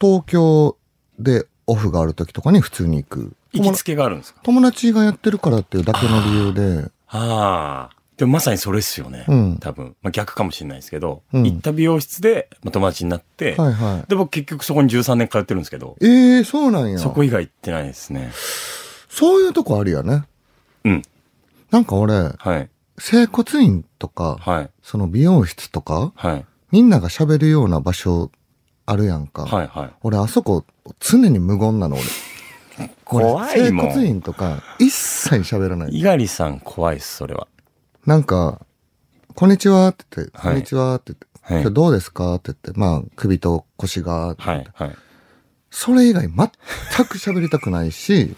[0.00, 0.76] 東京
[1.18, 3.32] でオフがある時とかに普通に行く。
[3.52, 4.40] 友行きつけがあるんですか？
[4.42, 7.98] 友達がやってるからっていうだけの理由で、ああ。
[8.18, 9.24] でもまさにそれっすよね。
[9.28, 9.94] うん多分。
[10.02, 16.06] まあ、逆かもしれないですけど、うん行った美容室で、まあ、友達になって、はいはで、僕結局そこに13年通ってるんですけど、い。
[16.06, 16.98] ええそうなんや。
[16.98, 18.32] そこ以外行ってないですね。
[19.08, 20.24] そういうとこあるやね。
[20.88, 21.02] うん。
[21.70, 22.68] なんか俺、はい。
[22.98, 24.70] 整骨院とか、はい。
[24.82, 26.44] その美容室とか、はい。
[26.70, 28.30] みんなが喋るような場所
[28.86, 29.44] あるやんか。
[29.44, 29.66] はい。
[29.66, 29.90] はい。
[30.02, 30.64] 俺、あそこ、
[30.98, 32.04] 常に無言なの、俺。
[33.04, 35.88] 怖いもん俺整骨院とか、一切喋らない。
[35.88, 37.46] 猪狩さん怖いっす、それは。
[38.06, 38.60] なんか、
[39.34, 44.66] こんにちはって言って、はいこんにちはって言って、はい今日どうですかって言って、まあ、首と腰が、はい。
[44.74, 44.96] はい。
[45.70, 46.36] それ以外全
[47.06, 48.34] く喋りたくないし、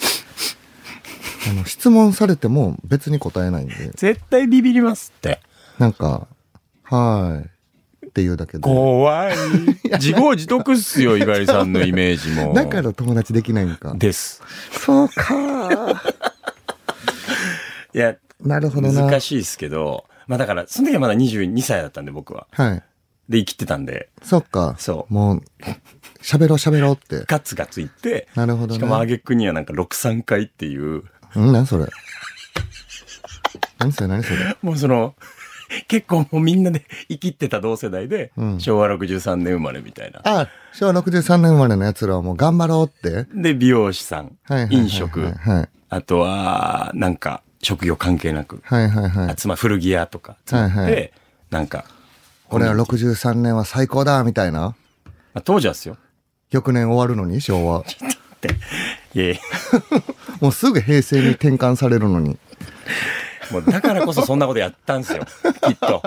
[1.48, 5.40] あの、質問されても別に答えないんで、絶対ビビりますって。
[5.79, 6.26] なんか、
[6.83, 7.50] はーい。
[8.11, 8.59] っていうだけで。
[8.61, 9.37] 怖い。
[9.98, 12.53] 自業自得っすよ、猪狩さんのイメージも。
[12.55, 13.94] だから友達できないんか。
[13.96, 14.42] です。
[14.72, 16.03] そうか。
[17.94, 19.03] いや、なるほどな。
[19.07, 22.46] 難しいですけど、まあだから、その時はまだ22歳だったんで、僕は。
[22.53, 22.83] はい。
[23.29, 24.74] で、生きてたんで、そっか。
[24.79, 25.42] そうもう、
[26.20, 27.24] 喋ろう喋ろうって。
[27.26, 28.74] ガツガツいって、なるほどね。
[28.74, 31.05] しかも、挙句にはなんか6、3回っていう、う
[31.38, 31.87] ん、何それ？
[33.79, 34.09] 何それ？
[34.09, 34.57] 何それ？
[34.62, 35.14] もうその、
[35.87, 40.21] 結構もうみんなで 生きってた同世代で、うん昭和63年生まれみたいな。
[40.25, 43.27] あ、昭和63年生まれの奴らはもう頑張ろうって？
[43.35, 44.85] で、美容師さん、はいはいはいはい。
[44.85, 45.69] 飲食、はい。
[45.88, 49.31] あとは、なんか、職業関係なく、はいはいはい。
[49.31, 51.12] あつまり古着屋とか集まって、はいはい
[51.51, 51.85] なんか、
[52.49, 54.61] 俺は63年は最高だみたいな？
[54.61, 54.75] ま
[55.35, 55.97] あ、当時はですよ。
[56.51, 57.81] 翌年終わるのに、昭和。
[57.83, 57.85] っ
[58.40, 58.51] て、
[59.14, 59.40] いえ
[60.40, 62.38] もうすぐ平成に転換されるのに。
[63.51, 65.25] もうだからこそそんなことやったんですよ。
[65.66, 66.03] きっと。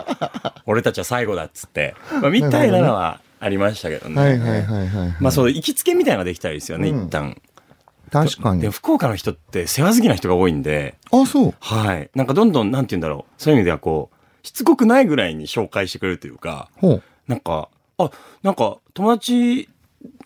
[0.66, 1.96] 俺たちは最後だっつって。
[2.22, 4.22] まあ、みたいなのはありましたけどね。
[4.22, 5.16] はいはいはいはい。
[5.20, 7.42] まあそう、行きつけみたいなのができたらいいですよね、うん一旦。
[8.12, 8.70] 確かにで、。
[8.70, 11.54] 福岡の人って世話好きな人が多いんで、あ、そう。
[11.60, 12.10] はい。
[12.16, 13.42] なんかどんどん、なんて言うんだろう。
[13.42, 17.04] そういう意味ではこう、しつこくないぐらいに紹介してくれるというか、ほう。
[17.28, 18.12] なんか、あ、
[18.44, 19.70] なんか友達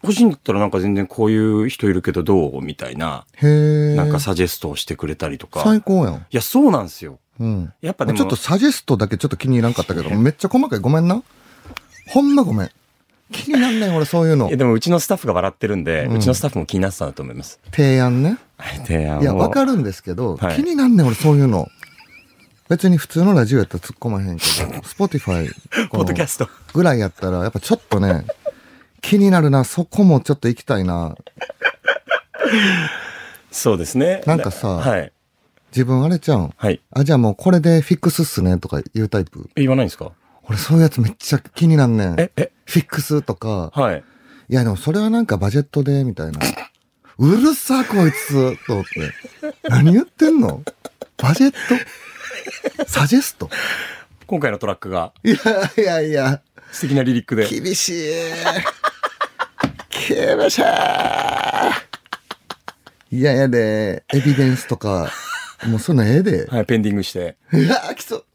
[0.03, 3.47] 欲しいんだったらなんか全然こういう人いるけどどうみたいな、へ
[3.93, 3.95] え。
[3.95, 5.61] なんかサジェストをしてくれたりとか。
[5.61, 6.25] い最高やん。
[6.31, 7.19] や、そうなんですよ。
[7.39, 7.73] うん。
[7.81, 10.79] やっぱでも、ちょっとサジェストだけちょっと気に入らんかったけど、めっちゃ細かい。
[10.79, 11.21] ごめんな。
[12.09, 12.71] ほんまごめん。
[13.31, 14.57] 気になんねん、俺そういうのいや。
[14.57, 17.59] でもうちのスタッフが笑ってるんで、ううんちのスタッフも気になってたんだと思います。
[17.71, 18.37] 提案ね。
[18.85, 19.21] 提案を。
[19.21, 21.67] いや、わかるんですけど、はい気になんねん、俺そういうの。
[22.69, 24.43] 別に普通のラジオやったら突っ込まへんけ
[24.79, 26.49] ど、 Spotify ポッドキャスト。
[26.73, 28.25] ぐらいやったら、やっぱちょっとね、
[29.01, 31.15] 気になるな、そこもちょっと行きたいな。
[33.51, 34.21] そうですね。
[34.25, 35.11] なんかさはい。
[35.71, 36.53] 自分あれちゃうん？
[36.55, 36.81] はい。
[36.91, 39.49] あ、じゃあもうこれでフィックスっすねとか言うタイプ？
[39.55, 40.11] え言わないんですか？
[40.43, 42.19] 俺そういうやつめっちゃ気になんねん。
[42.19, 43.71] え、え、フィックスとか。
[43.73, 44.03] はい。
[44.49, 46.39] いやでもそれはなんかバジェットで、みたいな。
[47.19, 49.11] うるさ、こいつと思って。
[49.69, 50.63] 何言ってんの？
[51.17, 51.53] バジェッ
[52.77, 52.85] ト？
[52.85, 53.49] サジェスト？
[54.25, 55.35] 今回のトラックがいや
[55.77, 56.41] いやいや、
[56.77, 57.47] 素敵なリリックで。
[57.49, 57.93] 厳しい。
[60.07, 60.61] 厳しい。
[63.09, 65.11] いやいやで、エビデンスとか、
[65.65, 66.45] もうそんなんええで。
[66.53, 67.35] はい、ペンディングして。
[67.51, 68.25] うわー、きそう。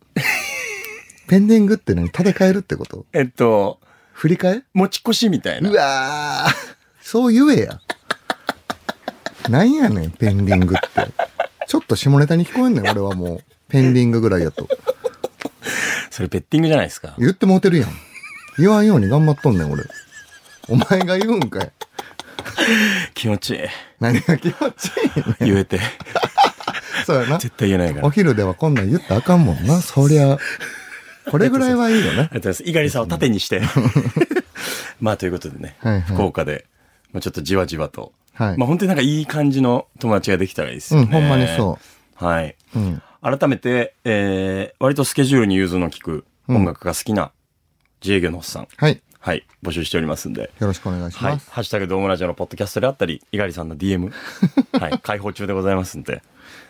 [1.28, 3.06] ペンディングって何立て替えるってこと？
[3.12, 3.78] えっと、
[4.12, 5.70] 振り替え持ち越しみたいうな。
[5.70, 6.52] わー、
[7.00, 7.80] そう言えや。
[9.48, 11.12] なんやねん、ペンディングって。
[11.68, 13.44] ちょっと下ネタに聞こえんねん、俺はもう。
[13.68, 14.66] ペンディングぐらいやと。
[16.10, 17.14] それペッティングじゃないですか。
[17.18, 18.11] 言ってもうてるやん。
[18.58, 19.84] 言わんように頑張っとんねん、俺。
[20.68, 21.72] お前が言うんかい。
[23.14, 23.60] 気持ちいい。
[24.00, 24.90] 何が気持ちい
[25.40, 25.54] いねん。
[25.54, 25.80] 言えて。
[27.06, 27.38] そうやな。
[27.38, 28.06] 絶対言えないから。
[28.06, 30.38] お昼ではこんなん言ったらあかんもんな、そりゃ。
[31.30, 32.12] これぐらいはいいよねあ。
[32.12, 32.62] りがとうございます。
[32.62, 33.62] 猪狩さんを盾にして。
[35.00, 36.66] まあ、ということでね、はいはい福岡で、
[37.12, 41.06] まあ、ちょっとじわじわと、はいまあ、本当になんかいい感じの友達ができたらいいですよね。
[41.06, 41.78] うん、ほんまにそ
[42.14, 42.56] はい。
[42.76, 42.78] う。
[42.78, 43.02] うん。
[43.20, 47.32] 改めて、えー、割とスケジュールに融通の利く音楽が好きな
[48.02, 49.00] 自営業のおっさん、はい。
[49.20, 51.32] はい、募集しておりますんで、よろしくお願いしはい。
[51.34, 51.48] ます。
[51.52, 54.10] ハッシュタグドームラジオのポッドキャストであったり、猪狩さんの DM、
[54.80, 56.22] はい、開放中でございますんで、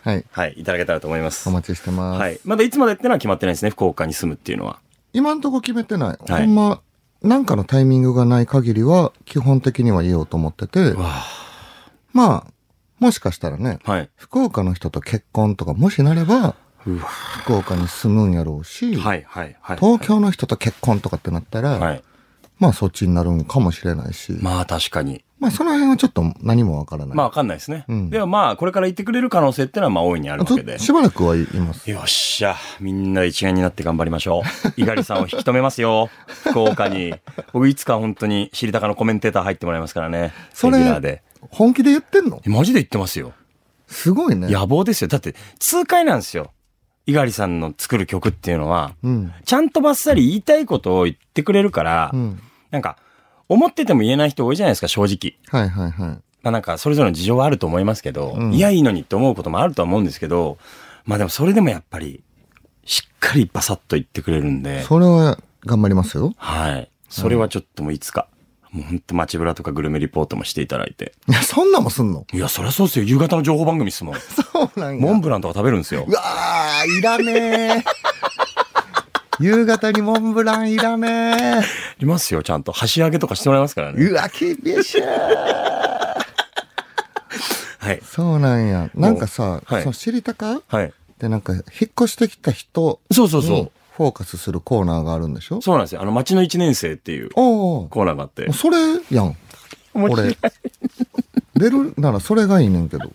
[0.03, 0.23] はい。
[0.31, 1.49] はい、いただけたらと思います。
[1.49, 2.19] お待ちしてます。
[2.19, 2.39] はい。
[2.45, 4.79] まだいつまでってのは決まってないですね、福岡に住むっていうのは。
[5.13, 6.31] 今んとこ決めてない。
[6.31, 6.81] はいほんま、
[7.23, 11.23] なんかのタイミングがない限りは、基本的には言おうと思ってて、わ
[12.11, 12.53] まあ、
[12.99, 14.09] もしかしたらね、はい。
[14.15, 19.77] 福岡の人と結婚とかもしなれば、福岡に住むんやろうし、はい、はい、はい。
[19.77, 22.03] 東京の人と結婚とかってなったら、はい。
[22.59, 25.23] まあそっちになるんかもしれないし、まあ確かに。
[25.39, 27.17] まあその辺はちょっと何もわからない。
[27.17, 27.83] まあわかんないですね。
[27.89, 30.79] うんでもまあ、これから言ってくれる可能性っていうのはまあ大いにあるわけで。
[30.79, 31.89] しばらくはいます。
[31.89, 32.55] よっしゃ。
[32.79, 34.43] みんなで一丸になって頑張りましょう。
[34.77, 36.09] 猪狩さんを引き止めますよ。
[36.27, 37.13] 福岡に。
[37.51, 40.31] 僕いつか本当に知りたかのコメンテーター入ってもらいますからね。
[40.53, 41.21] それレギュラーで。
[41.49, 42.41] 本気で言ってんの？
[42.45, 43.33] えマジで言ってますよ。
[43.87, 44.47] すごいね。
[44.49, 45.07] 野望ですよ。
[45.07, 46.51] だって、痛快なんですよ。
[47.05, 49.33] 猪狩さんの作る曲っていうのは、うん。
[49.45, 52.39] ちゃんとバッサリ言いたいことを言ってくれるから、うん。
[52.71, 52.97] なんか、
[53.49, 55.37] 思ってても言えない人多いじゃないですか、正直。
[55.61, 56.21] はいはいはい。
[56.43, 60.57] まあなんか、それぞれの事情はあると思いますけど、うんいや、いいのにって思うこともあるとは思うんですけど、
[61.05, 62.23] まあでもそれでもやっぱり、
[62.85, 66.33] しっかりバサッと言ってくれるんで、それは頑張りますよ。
[66.37, 66.89] はい。
[67.09, 68.27] それはちょっともういつか、
[68.73, 71.13] もうほんと街ブラとかグルメリポートもしていただいて。
[71.29, 72.25] いや、そんなもんすんの？
[72.33, 73.05] いや、そりゃそうですよ。
[73.05, 74.15] 夕方の情報番組っすもん。
[74.19, 76.11] そうなんモンブランとか食べるんですよう。
[76.11, 77.93] わー、いらねー。
[79.43, 82.03] 夕方にモンブランいらねー。
[82.03, 82.71] いますよ、ちゃんと。
[82.71, 84.03] 箸上げとかしてもらいますからね。
[84.03, 85.01] うわ、厳しい。
[87.79, 87.99] はい。
[88.03, 88.89] そうなんや。
[88.95, 90.61] なんかさ、はいその知りたか？
[90.67, 90.93] はい。
[91.19, 91.63] でなんか、引っ
[91.95, 93.71] 越してきた人そうそうそうに。
[93.95, 95.61] フォーカスするコーナーがあるんでしょ？
[95.61, 96.01] そうなんですよ。
[96.01, 97.29] あの、町の一年生っていう。
[97.29, 98.51] コーナーがあって。
[98.51, 98.77] それ
[99.11, 99.35] やん。
[99.93, 100.35] 俺。
[101.55, 103.11] 出るならそれがいいねんけど。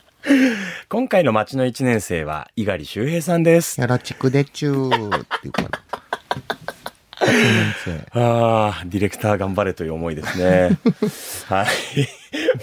[0.88, 3.80] 今回の町の一年生は、猪狩周平さんです。
[3.80, 5.70] やらちくでちゅーって言うから。
[8.12, 10.78] ああ、ディレクター頑張れという思いですね。
[11.48, 11.66] はい。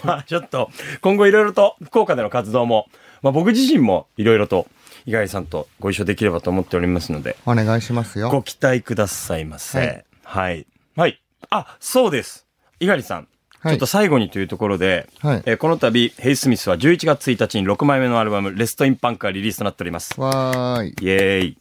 [0.03, 0.69] まあちょっと、
[1.01, 2.87] 今後いろいろと福岡での活動も、
[3.21, 4.67] まあ僕自身もいろいろと、
[5.05, 8.29] 猪狩さんとご一緒できればと思っておりますので、お願いしますよ。
[8.29, 9.79] ご期待くださいませ。
[9.79, 10.05] はい。
[10.23, 10.67] はい。
[10.95, 11.21] はい。
[11.49, 12.45] あ、そうです。
[12.79, 13.27] 猪狩さん。
[13.59, 20.21] はいちょっと最後にというところで、はいえーこの度、ヘイスミスは11月1日に6枚目のアルバム、レストインパンクがリリースとなっております。
[20.21, 20.95] わーい。
[21.01, 21.57] イエーイ。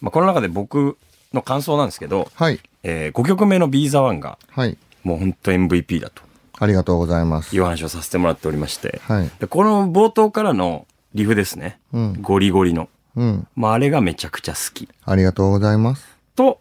[0.00, 0.96] まあ、この中で僕
[1.34, 2.60] の感想なんですけど、はい。
[2.82, 4.78] え5曲目の Be the One が、はい。
[5.02, 6.22] もう本当 MVP だと
[6.58, 7.58] ありがとうございますい。
[7.58, 9.30] う話をさせてもらっておりまして、はい。
[9.38, 12.88] でこの冒頭からのリフですね、うんゴリゴリの。
[13.16, 13.46] うん。
[13.54, 14.88] まあ、あれがめちゃくちゃ好き。
[15.04, 16.04] ありがとうございます。
[16.34, 16.60] と、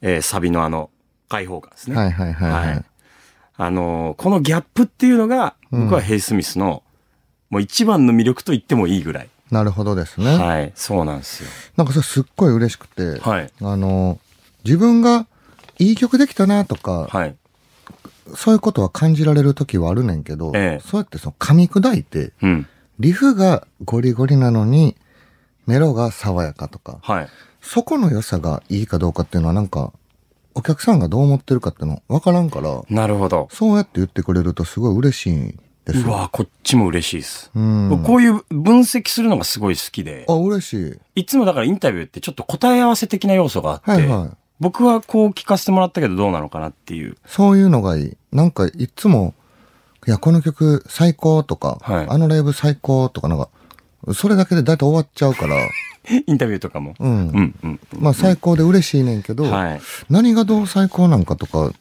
[0.00, 0.90] えーサビのあの、
[1.28, 1.96] 開放感ですね。
[1.96, 2.84] はいはいはいはい
[3.56, 6.82] あのーこのギャップっていうのが、僕はヘイスミスの、
[7.50, 9.28] もう一番の魅力と言ってもいいぐらい。
[9.50, 10.36] なるほどですね。
[10.36, 11.48] はい、そうなんですよ。
[11.76, 14.18] なんかそれすっごい嬉しくて、はいあの、
[14.64, 15.26] 自分が
[15.78, 17.36] いい曲できたなとか、はい。
[18.34, 22.66] そういうことは感じられる時はあるねんけど、ええそうやってその噛み砕いて、うん。
[23.02, 24.96] リフがゴリゴリなのに、
[25.66, 27.28] メロが爽やかとか、はい。
[27.60, 29.92] そこの良さがいいかどうかっていうのはなんか、
[30.54, 33.48] お客さんがどう思ってるかっていうの分からんから、なるほど。
[33.50, 36.06] そうやって言ってくれるとすごい嬉しいんですよ。
[36.06, 37.50] うわこっちも嬉しいです。
[37.56, 37.88] うん。
[37.88, 41.20] 僕こういう分析するのがすごい好きであ、、嬉しい。
[41.22, 44.30] いつもだからインタビューってちょっと答え合わせ的な要素があって、はいはい。
[44.60, 47.16] 僕はこう聞かせてもらったけどどうなのかなっていう。
[47.26, 48.16] そういうのがいい。
[48.30, 49.34] なんかいつも、
[50.06, 53.48] いや、この曲最高とか、はいあのライブ最高とかなんか、
[54.14, 55.56] それだけで大体終わっちゃうから、
[56.26, 56.94] インタビューとかも。
[56.98, 57.28] うん。
[57.28, 57.80] うん、うん。
[57.98, 59.80] まあ最高で嬉しいねんけど、はい。
[60.10, 61.72] 何がどう最高なんかとか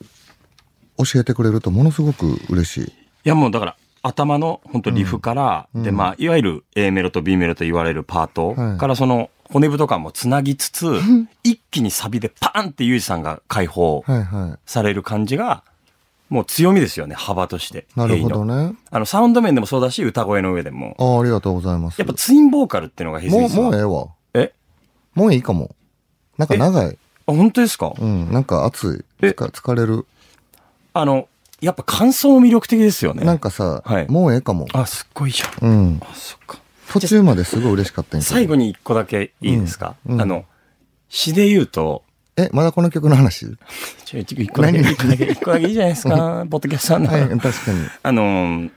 [0.97, 2.83] 教えてくれるとものすごく嬉しい。
[2.83, 2.91] い
[3.23, 10.99] やもうだから頭の本当リフから、でまあいわゆる A メロと B メロと言われるパートはいからその骨太感もつなぎつつ、
[11.43, 15.63] 一気にサビでパーンってユージさんが解放はいはされる感じが、
[16.31, 17.85] もう強みですよね、幅として。
[17.95, 17.99] い。
[17.99, 18.73] なるほどね。
[18.89, 20.95] あの、サウンド面でもそうだし、歌声の上でも。
[20.97, 21.99] ああ、ありがとうございます。
[21.99, 24.07] やっぱツインボーカルっていうのがヘイスもう、もうええわ。
[24.33, 24.53] え？
[25.13, 25.75] もういいかも。
[26.37, 26.97] なんか長い。
[27.27, 27.93] あ、本当ですか？
[27.99, 28.31] うん。
[28.31, 29.25] なんか熱い。
[29.27, 30.07] 疲れる。
[30.93, 31.27] あの、
[31.59, 33.25] やっぱ感想も魅力的ですよね。
[33.25, 34.67] なんかさ、はいもうええかも。
[34.71, 35.69] あ、すっごいじゃん。
[35.69, 36.01] うん。
[36.01, 36.59] あ、そっか。
[36.89, 40.45] 途中まですごい嬉しかったんやけど最後に一個だけいいですか、うんうんあの、
[41.09, 42.03] 詩で言うと、
[42.37, 43.57] え、まだこの曲の話？
[44.05, 46.45] ちょ、一個だけ、何一個だけ、一個だけいいじゃないですか。
[46.49, 47.87] ポッドキャストなんだはい、確かに。
[48.03, 48.71] あのー、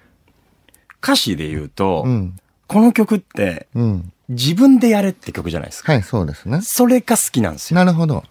[1.03, 2.39] 歌詞で言うと、うん。
[2.67, 4.13] この曲ってうん。
[4.29, 5.93] 自分でやれって曲じゃないですか。
[5.93, 6.61] はい、そうですね。
[6.63, 7.77] それが好きなんですよ。
[7.77, 8.25] なるほど。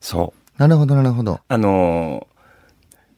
[0.00, 0.60] そう。
[0.60, 1.40] なるほど、なるほど。
[1.48, 2.30] あのー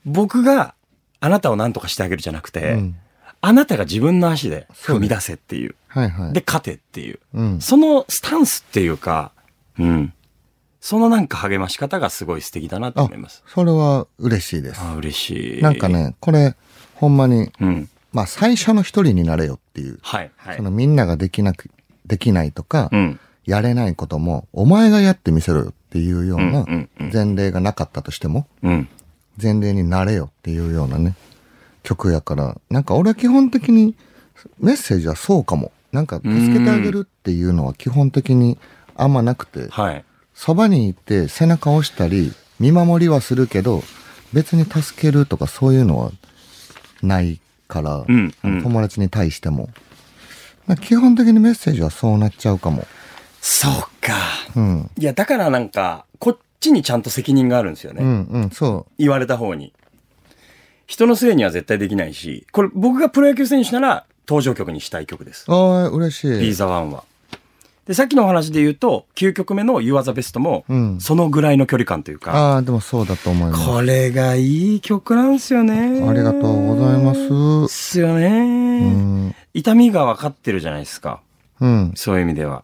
[0.05, 0.75] 僕が
[1.21, 2.97] あなたを何とかしてあげるじゃなくて、うん
[3.45, 5.75] あなたが自分の足で踏み出せっていう。
[5.89, 6.33] はいはい。
[6.33, 7.19] で、勝てっていう。
[7.35, 7.61] うん。
[7.61, 9.33] そのスタンスっていうか、
[9.81, 10.15] うん。
[10.83, 14.81] そのなんか励まし方がすごい素敵だなとあ思います。、それは嬉しいです。
[14.83, 15.63] あ嬉しい。
[15.63, 15.89] なんか。
[15.89, 16.57] ね、これ、
[16.97, 17.89] ほんまに、うん。
[18.13, 20.01] まあ最初の一人になれよっていう。
[20.03, 20.63] はい、はいそ。
[20.65, 21.71] のみんなができなく、
[22.05, 23.21] できないとか、うん。
[23.47, 26.67] やれないことも、お前がやってみせろよっていうような
[27.13, 28.89] 前例がなかったとしても、うん。
[29.41, 31.15] 前例になれよっていうようなね、
[31.85, 33.95] 曲やから、なんか俺は基本的に
[34.59, 35.71] メッセージはそうかも。
[35.93, 38.59] なんか助けてあげるっていうのは基本的に
[38.97, 40.05] あんまなくて、はい。
[40.45, 43.85] そばにいて背中を押したり、見守りはするけど、
[44.33, 46.11] 別に助けるとかそういうのは
[47.01, 49.69] ないから、うんうん友達に対しても。
[50.67, 52.89] まあ基本的にメッセージはそうなっちゃうかも。
[53.41, 54.15] そうか。
[54.57, 54.91] うん。
[54.99, 58.03] いや、だからなんか、こっちにちゃんと責任があるんですよね。
[58.03, 59.73] うんうん、そ言われた方に。
[60.89, 65.45] 人のせいには絶対できないし、これ僕がプロ野球選手なら登場曲にしたい曲です。
[65.47, 65.55] う。
[65.55, 66.53] ああ、嬉しい。
[66.53, 67.05] the One は。
[67.87, 73.67] で、さっきのお話で言うと、9曲目の You Are the Best もうん、そのぐらいの距離感というか、ああ、でもそうだと思います。
[73.67, 76.07] これがいい曲なんですよね。
[76.09, 77.29] ありがとうございます。
[77.63, 78.97] ですよね、う
[79.29, 79.35] ん。
[79.53, 81.21] 痛みが分かってるじゃないですか。
[81.61, 81.93] うん。
[81.97, 82.63] そういう意味では。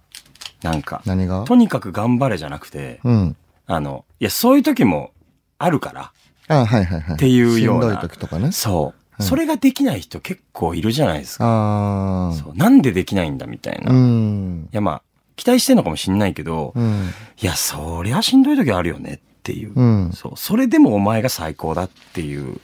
[0.62, 1.44] なんか、何が？
[1.44, 3.36] とにかく頑張れじゃなくて、うん。
[3.66, 5.12] あの、いや、そういう時も
[5.58, 6.12] あるから。
[6.48, 7.14] あはいはいはい。
[7.14, 8.52] っていうようなしんどい時とかね。
[8.52, 9.22] そう。
[9.22, 12.32] それができない人結構いるじゃないですか。
[12.34, 13.92] そうなんでできないんだみたいな。
[13.92, 14.68] ういん。
[14.70, 15.02] や、まあ、
[15.38, 17.10] 期待してんのかもしんないけど、うん。
[17.40, 19.72] いや、そりゃしんどい時あるよねっていう。
[19.72, 20.32] うんそう。
[20.36, 22.60] それでもお前が最高だっていう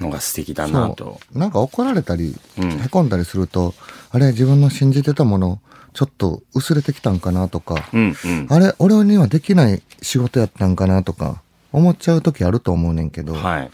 [0.00, 1.18] のが素敵だなと。
[1.32, 3.74] なんか怒られたり、うんへこんだりすると、
[4.10, 5.60] あれ、自分の信じてたもの、
[5.94, 8.46] ちょっと薄れてきたんかなとか、うんうん。
[8.50, 11.40] あれ、俺にはできない仕事やったんかなとか、
[11.72, 13.70] 思っちゃう時あると思うねんけど、はい。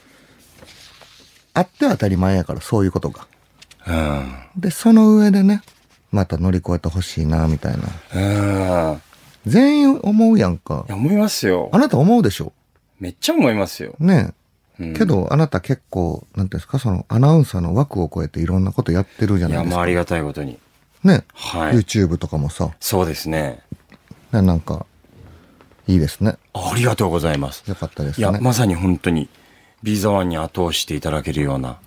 [1.52, 3.26] あって当たり前やから、そういうことが。
[3.88, 4.34] うん。
[4.56, 5.62] で、その上でね、
[6.10, 7.74] また乗り越えてほしいな、みたい
[8.14, 8.92] な。
[8.92, 9.02] うん。
[9.46, 10.90] 全員思うやんかい。
[10.90, 11.78] や、思いますよあ。
[11.78, 12.52] なた思うでしょ？
[12.98, 13.94] めっちゃ思いますよ。
[13.98, 14.34] ね
[14.78, 14.92] うんえ。
[14.94, 19.76] けど、あなた結構、なんていうんですか、その、アナウンサーの枠を超えていろんなことやってるじゃいや、ないですか。
[19.76, 20.58] もうありがたいことに。
[21.04, 21.74] ね、はい。
[21.74, 23.60] YouTube とかもさ、そうですね。
[24.32, 24.84] ねなんか、
[25.86, 26.36] いいですね。
[26.52, 27.64] ありがとうございます。
[27.66, 28.38] よかったですいや、ね。
[28.40, 29.28] まさに本当に。
[29.82, 31.78] ビーザワンに後押していただけるような、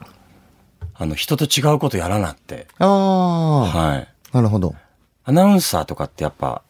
[0.95, 2.67] あの、人と違うことやらなって。
[2.79, 4.07] ああ、はい。
[4.33, 4.75] なるほど。
[5.25, 6.61] アナウンサーとかってやっぱ、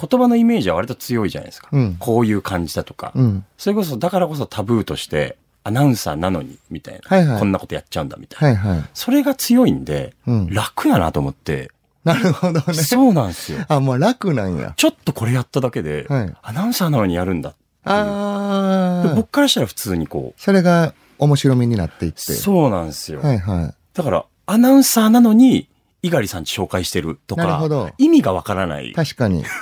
[0.00, 1.68] 言葉のイメージは割と強いじゃないですか。
[1.72, 3.12] うんこういう感じだとか。
[3.14, 3.44] うん。
[3.58, 7.00] それこそ、だからこそタブーとして、アナウンサーなのに、みたいな。
[7.04, 8.58] はいはいこんなことやっちゃうんだ、みたいな。
[8.60, 8.88] はいはい。
[8.94, 11.70] それが強いんで、うん楽やなと思って。
[12.04, 12.74] なるほどね。
[12.74, 13.58] そうなんですよ。
[13.68, 14.72] あ、もう楽なんや。
[14.76, 17.54] ちょっとこれやっただけで、はいアナウンサーなのにやるんだ。
[17.84, 19.08] ああ。
[19.08, 22.14] で僕からしたら普通にこそれが面白みになっていっう。
[22.14, 22.32] て。
[22.32, 23.20] そうなんですよ。
[23.20, 23.74] はいはい。
[23.92, 25.68] だから、アナウンサーなのに、
[26.02, 28.92] 猪狩さんち紹介してるとかなるほど、意味がわからない。
[28.92, 29.44] 確かに。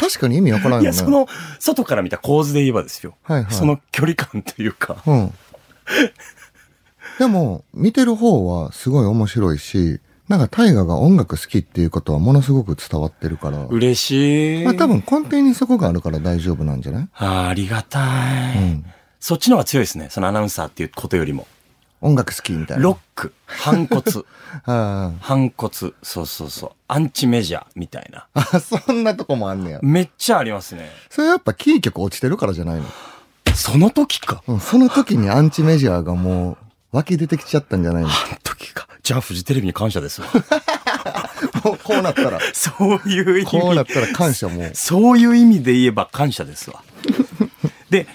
[0.00, 0.92] 確かに意味わからんいね。
[0.92, 1.26] その、
[1.58, 3.16] 外から見た構図で言えばですよ。
[3.24, 5.02] はいはいその距離感というか。
[5.06, 5.34] うん。
[7.18, 14.64] でも、見てる方はすごい面白いし、なんか大河が音楽好きっていうことはものすごく伝わってるから、嬉しい。
[14.64, 17.08] まあ多分根底にそこがあるから大丈夫なんじゃない？
[17.14, 18.84] あーありがたい、うん。
[19.18, 20.08] そっちの方が強いですね。
[20.10, 21.48] そのアナウンサーっていうことよりも。
[22.00, 22.82] 音楽好きみたいな。
[22.84, 24.02] ロック、反骨、
[24.66, 25.72] あ反骨、
[26.02, 26.70] そうそうそう。
[26.86, 28.26] アンチメジャーみたいな。
[28.34, 28.48] あ。
[28.52, 29.80] あ、そんなとこもあんねや。
[29.82, 30.90] めっちゃありますね。
[31.10, 32.84] それやっぱキー局落ちてるからじゃないの？
[33.54, 34.42] その時か。
[34.46, 36.52] うん、その時にアンチメジャーがも
[36.92, 38.08] う湧き出てきちゃったんじゃないの？
[38.08, 38.86] あの時か。
[39.02, 40.28] じゃあフジテレビに感謝ですわ。
[41.64, 43.50] もうこうなったら、 そういう意味。
[43.50, 44.70] こうなったら感謝もう。
[44.74, 46.82] そういう意味で言えば感謝ですわ。
[47.90, 48.06] で、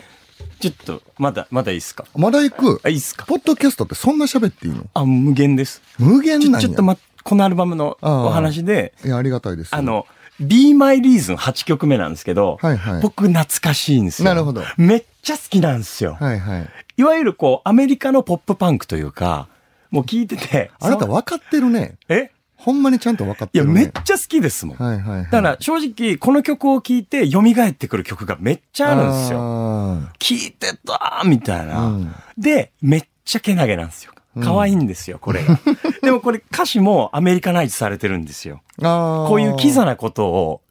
[0.72, 2.06] ちょっと、まだ、まだいいですか？
[2.16, 2.82] まだ行く？
[2.86, 3.26] あ、いいですか？
[3.26, 4.86] ポッドキャストってそんな喋っていいの？
[4.94, 5.82] あ、無限です。
[6.00, 6.60] 無限なんや。
[6.60, 9.76] ちょちょっとま、このアルバムのお話で、いや、ありがたいです。
[9.76, 10.08] あ、の、
[10.40, 14.30] Be My Reason 8曲目なんですけど、はいはい僕懐かしいんですよ。
[14.30, 16.18] なるほどめっちゃ好きなんですよ。
[16.20, 16.70] はいはい。
[16.98, 19.48] いわゆるこう、アメリカのポップパンクというか、
[19.92, 20.72] もう聞いてて。
[20.80, 21.96] あなた分かってるね。
[22.10, 22.32] え？
[22.64, 23.82] ほんまにちゃんと分かっいや、てるね。
[23.82, 24.78] めっちゃ好きですもん。
[24.78, 25.24] はいはいはい。
[25.26, 29.40] だから正直、この曲を聴いて蘇ってくる曲がめっちゃあるんですよ。
[29.40, 30.00] よ。
[30.18, 34.14] 聴いてたみたいな、うんで、めっちゃけなげなんですよ。
[34.42, 35.60] 可愛いんですよ、これが。
[36.02, 38.62] でもこれ歌詞もアメリカナイズされてるんですよ。
[38.80, 40.62] こういうキザなことを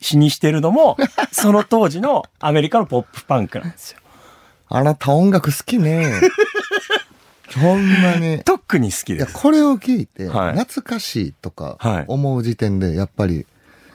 [0.00, 0.96] 詩にしてるのも、
[1.32, 3.98] その当時のアメリカのポップパンクなんですよ。
[4.68, 6.12] あなた音楽好きね。
[7.54, 8.40] ほんまに。
[8.44, 9.34] 特に好きいや、です。
[9.34, 13.46] これを聞いて、はい懐かしいとかはい、思う時点で、やっぱり、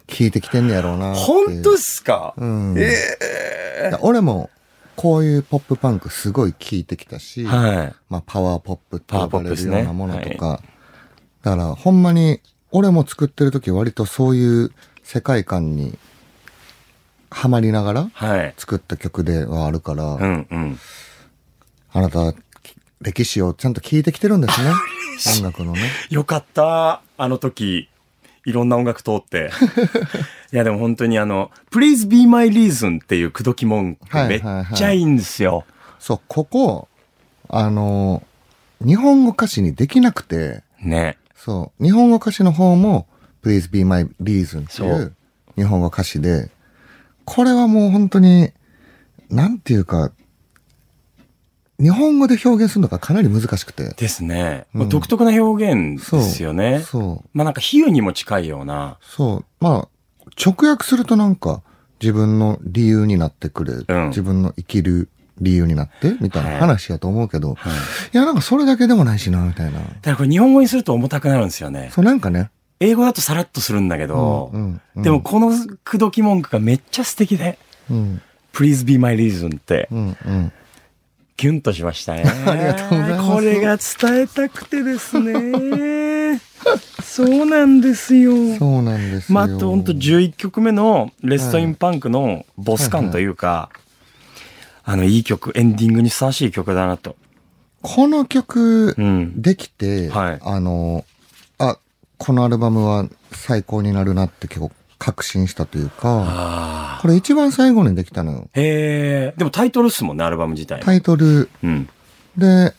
[0.07, 1.15] 聞いてきてんねやろうな。
[1.15, 2.75] 本当ですか、うん。
[2.77, 4.49] えいや俺も、
[4.95, 7.95] こういうポップパンクすごい聞いてきたし、はい。
[8.09, 10.61] まあ、パワーポップって呼ばれるようなものとか、
[11.43, 12.41] だから、ほんまに、
[12.71, 14.71] 俺も作ってる時割とそういう
[15.03, 15.97] 世界観に、
[17.29, 18.53] ハマりながらはい。
[18.57, 20.79] 作った曲ではあるから、うんうん。
[21.93, 22.33] あなた、
[23.01, 24.71] 歴史をちゃんと聞いてきてるんですね。
[25.37, 25.81] 音楽のね。
[26.09, 27.01] よかった。
[27.17, 27.89] あの時、
[28.45, 29.51] いろんな音楽通って。
[30.53, 34.41] いや、でも本当にあの、Please Be My Reason っていう口説き文句めっ
[34.75, 35.65] ちゃいいんですよ。
[35.99, 36.87] そう、ここ、
[37.49, 38.23] あの、
[38.85, 41.17] 日本語歌詞にできなくて、ね。
[41.35, 43.07] そう、日本語歌詞の方も、
[43.43, 45.15] Please be my reason っていう
[45.55, 46.51] 日本語歌詞で、
[47.25, 48.51] これはもう本当に、
[49.29, 50.11] なんていうか、
[51.81, 53.93] 日本語で表現するのがかなり難しくて。
[53.95, 54.65] ですね。
[54.75, 56.81] うん独特な表現ですよね。
[56.81, 57.29] そう。
[57.33, 58.97] まあなんか比喩にも近いような。
[59.01, 59.45] そう。
[59.59, 61.61] まあ、直訳するとなんか、
[62.01, 65.09] 自分の理由になってくれ、うん自分の生きる
[65.39, 67.73] 理由になって、みたいな話やと思うけど、はい。
[68.13, 69.79] いや、なんかそれだけでもないしな、みたいな。
[69.79, 71.89] だからこれ日本語にすると重たくなるんですよね。
[71.93, 72.51] そう、なんかね。
[72.79, 75.49] 英語だとさらっとするんだけど、うんうんうんでもこの
[75.83, 77.57] 口説き文句がめっちゃ素敵で、
[77.89, 78.21] うん、
[78.53, 80.51] Please be my reason って、うん、うん。
[81.37, 82.23] キュンとしましたね。
[82.45, 86.39] ありがとうございますこれが伝えたくてですね。
[87.03, 88.31] そうなんですよ。
[88.57, 89.35] そうなんですよ。
[89.35, 93.69] まあ、あと本当11曲目のレストインパンクのボス感というか、
[94.83, 97.15] あの、いい曲、エンディングにふさわしい曲だなと。
[97.81, 99.41] この曲うん。
[99.41, 101.03] できて、はいあの、
[101.57, 101.77] あ、
[102.17, 104.71] このアルバムは最高になるなって結構
[105.01, 106.99] 確信したというか。
[107.01, 108.49] これ一番最後にできたのよ。
[108.53, 109.33] へえ。
[109.35, 110.85] でもタイトルっすもんね、アルバム自体の。
[110.85, 111.89] タイトルうん。
[112.37, 112.75] で、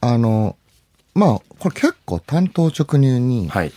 [0.00, 0.56] あの、
[1.14, 3.72] まあ、これ結構担当直入に、はい。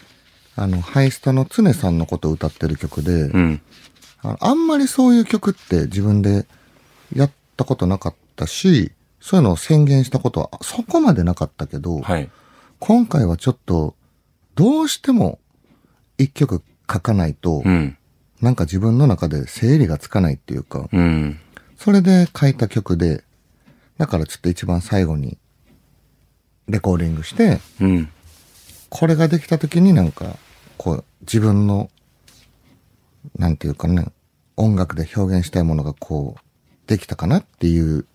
[0.56, 3.62] あの、ハイスタの常さんのことを歌ってる曲で、うん。
[4.22, 6.46] あんまりそういう曲って自分で
[7.16, 12.30] やったことなかったし、そういうのを宣言したことはそこまでなかったけど、はい。
[12.78, 13.96] 今回はちょっと、
[14.54, 15.40] どうしても
[16.20, 17.98] 一曲書かないと、うん。
[18.42, 21.40] なんか自分の中で整理がつかないっていうか、うん。
[21.78, 23.24] それで書いた曲で、
[23.98, 25.38] だからちょっと一番最後に
[26.68, 28.10] レコーディングして、うん。
[28.90, 30.38] これができた時になんか、
[30.78, 31.90] こう自分の、
[33.38, 34.06] なんていうかね、
[34.56, 36.42] 音楽で表現したいものがこう、
[36.88, 38.06] できたかなっていう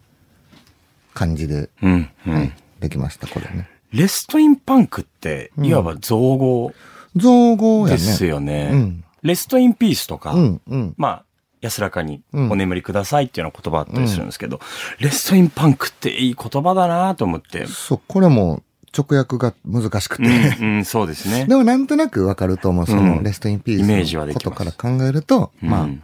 [1.13, 2.11] 感じで、うん。
[2.27, 2.35] うん。
[2.35, 3.69] はい、できました、これね。
[3.93, 6.73] レストインパンクって、いわば造語
[7.17, 8.01] 造語やね。
[8.01, 8.71] ですよね。
[8.73, 9.05] うん。
[9.23, 10.95] レストインピースとか、うん、うん。
[10.97, 11.25] まあ、
[11.61, 14.61] 安らかにうんお眠りくださいっていうような言葉あったりするんですけど、
[14.99, 17.67] レストインパンクっていい言葉だなと思って。
[17.67, 18.63] そう、これも
[18.97, 20.25] 直訳が難しくて。
[20.61, 21.47] うん、うん、そうですね。
[21.47, 22.87] でもなんとなくわかると思う。
[22.87, 26.03] その、うんレストインピースイメージはでのことから考えると、まあう、ん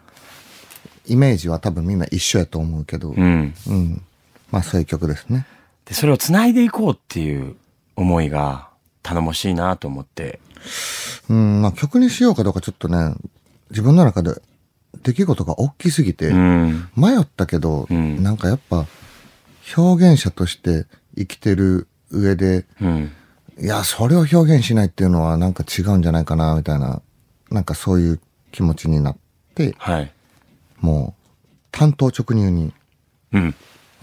[1.06, 3.54] イメージは多分みんな一緒やと思うけど、うん。
[3.66, 4.02] うん。
[4.50, 5.46] まあそういう曲ですね。
[5.84, 7.56] で、それを繋いでいこうっていう
[7.96, 8.68] 思いが
[9.02, 10.40] 頼もしいなと思って。
[11.28, 13.14] うん、まあ曲にしようかどうかちょっとね、
[13.70, 14.40] 自分の中で
[15.02, 16.88] 出来事が大きすぎて、うん。
[16.96, 18.86] 迷ったけど、うんなんかやっぱ
[19.76, 20.86] 表現者として
[21.16, 23.12] 生きてる上で、うん。
[23.60, 27.02] いや、それを表現しないっていうのはなんか違うんじゃないかな、みたいな、
[27.50, 28.20] なんかそういう
[28.52, 29.16] 気持ちになっ
[29.54, 30.12] て、はい。
[30.80, 31.30] もう
[31.70, 32.72] 担当直入に
[33.32, 33.54] うん。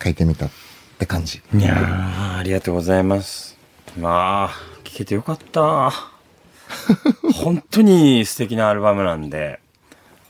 [0.02, 0.50] 書いてみたっ
[1.00, 1.42] て感じ。
[1.54, 3.58] いやー、ありがとうございます。
[4.00, 4.50] まあ、
[4.84, 6.17] 聞けてよかった。
[7.34, 9.60] 本当に素敵なアルバムなんで、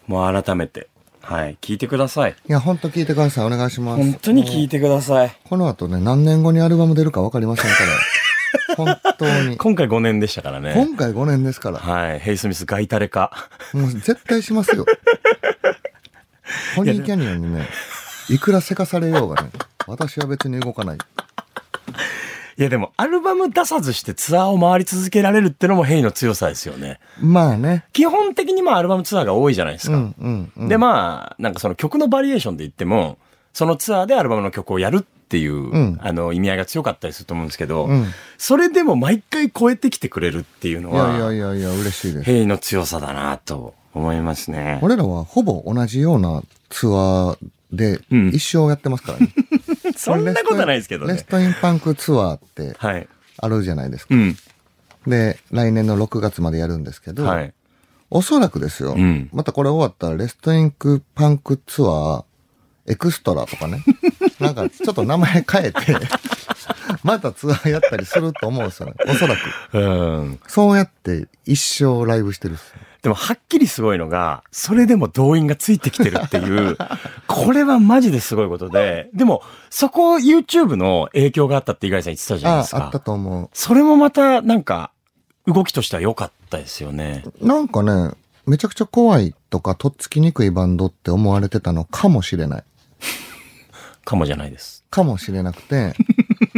[0.07, 0.87] もう改めて、
[1.21, 2.35] はい、聞いてください。
[2.47, 3.45] いや、ほんと聞いてください。
[3.45, 4.01] お願いします。
[4.01, 5.37] 本当に聞いてください。
[5.43, 8.75] この後ね、何年後にアルバム出るか分かりませんから。
[8.75, 9.57] 本当に。
[9.59, 10.73] 今回5年でしたからね。
[10.75, 11.79] 今回5年ですから。
[11.79, 13.31] はい、ヘイスミスガイタレ化。
[13.73, 14.85] もう絶対しますよ。
[16.75, 17.67] ポニーキャニオンにね、
[18.29, 19.49] いくらせかされようがね、
[19.85, 20.97] 私は別に動かない。
[22.59, 26.99] いやでも、アルバム出さずしてツアーを回り続けられるってのもヘイの強さですよね。
[27.21, 27.85] まあね。
[27.93, 29.97] 基本的にまあアルバムツアーが多いじゃないですか。
[29.97, 30.67] うんうんうん。
[30.67, 33.19] でまあ、なんかその曲のバリエーションで言っても、
[33.53, 38.05] そのツアーでアルバムの曲をやるっていう、んあの意味合いが強かったりすると思うんですけど、うん
[38.39, 42.23] それでも毎回超えてきてくれるっていうのいやいは、やいやいや、嬉しいです。
[42.23, 44.79] ヘイの強さだなと思いますね。
[44.81, 47.37] 俺らはほぼ同じようなツアー
[47.71, 49.29] でうん一生やってますからね。
[49.97, 51.13] そんなことないですけどね。
[51.13, 53.07] レストインパンクツアーってはい。
[53.39, 54.15] あるじゃないですか。
[54.15, 54.35] うん。
[55.05, 57.53] で、来年の6月までやるんですけど、はい。
[58.09, 62.23] おそらくですよ、うんまたこれ終わったら Rest In Punk ツアー
[62.87, 63.83] エクストラとかね。
[64.39, 65.97] なんかちょっと名前変えて、
[67.03, 68.93] またツアーやったりすると思うんですよね。
[69.09, 69.77] おそらく。
[69.77, 70.39] うん。
[70.47, 72.73] そうやって一生ライブしてるっす。
[73.01, 76.77] でもはっきりすごいのが、それでも動員がついてきてるっていう、
[77.27, 82.77] これはマジですごいことで、でも、そこ YouTube の影響があったって井狩さん言ってたじゃないですか。
[82.77, 84.91] ああったと思それもまた、なんか、
[85.45, 87.23] 動きとしては良かったですよね。
[87.39, 87.47] う。
[87.47, 88.11] なんかね、
[88.45, 92.63] めちゃくちゃ怖いとかとっつきにくいバンドって思われてたのかもしれない。
[94.03, 94.83] かもじゃないです。
[94.89, 95.93] かもしれなくて。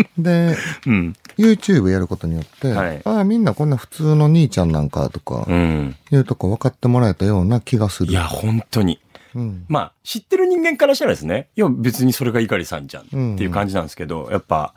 [0.18, 1.16] で、うん。
[1.38, 5.95] YouTube やることによって、はいああ、みんなこんな普通の兄ちゃんなんかとか、うん。
[6.12, 8.12] いうとこ分かってもらえたような気がする。
[8.12, 9.00] いや、本当に。
[9.36, 9.66] うん。
[9.68, 14.74] まあ、知ってる人間からしたらですね、いや、別にそれが猪狩さんじゃんうんっていう感じなんですけど、やっぱ、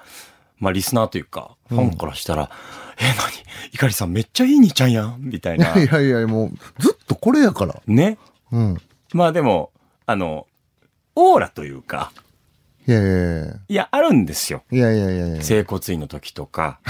[0.58, 2.50] まあ、リスナーというか、ファンからしたら、
[2.98, 3.32] え、何？
[3.72, 5.76] 猪狩さんめっちゃいい兄ちゃんやんみたいな。
[5.76, 7.80] いやいや、もう、ずっとこれやから。
[7.86, 8.18] ね。
[8.52, 8.78] うん。
[9.12, 9.70] まあでも、
[10.06, 10.46] あの、
[11.14, 12.12] オーラというか、
[12.86, 14.64] いやいやいやいや、あるんですよ。
[14.70, 15.42] いやいやいやいや。
[15.42, 16.80] 整骨院の時とか。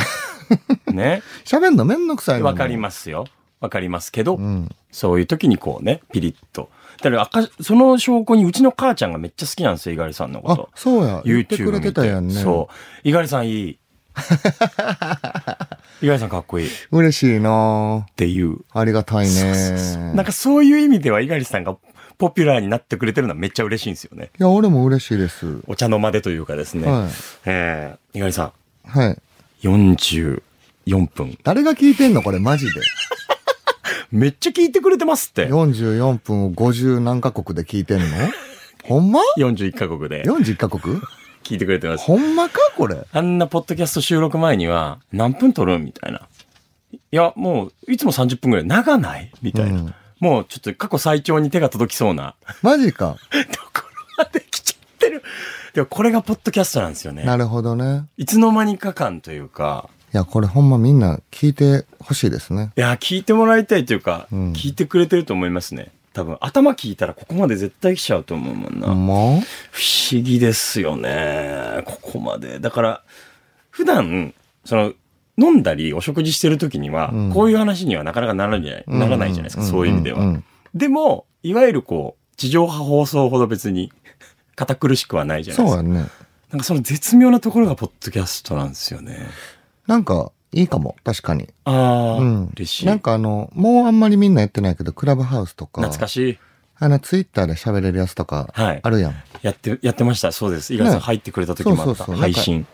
[0.93, 1.23] ね。
[1.45, 3.27] 喋んのめんどくさいのわかりますよ。
[3.61, 4.75] わかりますけど、うん。
[4.91, 6.71] そういう時にこうね、ピリッと。
[7.03, 11.23] だから赤、その証拠にうちの母ちゃんがめっちゃ好きなんですよ、猪狩さんのこあと。、そうや。
[11.25, 12.35] 言って YouTube くれ見ててたやんね。
[12.35, 12.75] そう。
[13.05, 13.79] 猪狩さんいい。
[16.03, 18.59] 猪狩さんかっこいいっ嬉しいなていう。
[18.73, 20.13] ありがたいね。
[20.15, 21.77] なんかそういう意味では猪狩さんが
[22.19, 24.31] ポピュラーになってくれてるのはめっちゃ嬉しいんですよね。
[24.39, 25.61] いや、俺も嬉しいです。
[25.67, 26.89] お茶の間でというかですね。
[26.91, 27.11] はい。
[27.47, 28.53] えー、猪狩さ
[28.85, 29.69] はい。
[29.69, 29.93] ん、
[30.87, 31.39] 44分。
[31.45, 32.81] 誰が聞いてんのこれマジで。
[34.11, 35.49] めっちゃ聞いてくれてますって。
[35.49, 38.07] 44分を50何カ国で聞いてんの？
[38.85, 41.01] ほんま？41カ国で ?41 カ国？
[41.45, 42.05] 聞いてくれてます。
[42.05, 42.97] ほんまかこれ？
[43.13, 46.21] あんなポッドキャスト収録前には、何分撮るみたいな。
[46.93, 49.31] いや、もう、いつも30分ぐらい長ない？
[49.43, 49.81] みたいな。
[49.81, 53.17] うんもう、ちょっと過去最長に手が届きそうなマジか。
[53.51, 55.21] ところまで来ちゃってる。
[55.75, 57.25] でも、これがポッドキャストなんですよね。
[57.25, 58.05] なるほどね。
[58.17, 62.71] いつの間にか感というか、いや、これほんまみんな聞いてほしいですね。
[62.77, 65.91] いや、聞いてもらいたいというか、うん聞いてくれてると思いますね。
[66.13, 68.87] 多分、頭聞いたらここまで絶対来ちゃうと思うもんな。
[68.87, 71.83] 不思議ですよね。
[71.85, 72.61] ここまで。
[72.61, 73.03] だから、
[73.71, 74.93] 普段、その、
[75.39, 80.41] 飲んだりお食事してる時には、うんこういう話にはなかなかならないじゃならないじゃないですか、そういう意味では。
[80.75, 83.93] でも、いわゆるこう、地上波放送ほど別に、
[84.57, 85.83] 堅苦しくはないじゃないですか。
[85.83, 86.09] そうやね。
[86.51, 89.27] なんかその絶妙なところがポッドキャストなんですよね。
[89.87, 90.97] なんか、いいかも。
[91.03, 91.49] 確かに。
[91.65, 92.51] ああ、うん。
[92.55, 92.87] 嬉しい。
[92.87, 95.81] なんかあの、もうあんまりみんなやってないけど、クラブハウスとか。
[95.81, 96.39] 懐かしい。
[96.79, 99.15] あの、ツイッターで喋れるやつとか、はいあるやん。
[99.41, 100.31] やって、やってました。
[100.31, 100.75] そうです。
[100.75, 101.85] 井川さんね入ってくれた時もあった。
[101.85, 102.67] そうそうそう配信。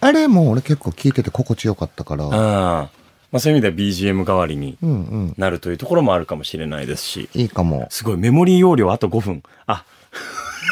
[0.00, 2.90] あれも俺結構聞いてて心地よかったから、ああ。
[3.30, 4.94] まあそういう意味では BGM 代わりにうんう
[5.30, 5.34] ん。
[5.36, 7.28] なるというところもあるかもしれないですし。
[7.34, 7.86] いいかも。
[7.90, 9.42] すごい、メモリー容量あと5分。
[9.66, 9.84] あ、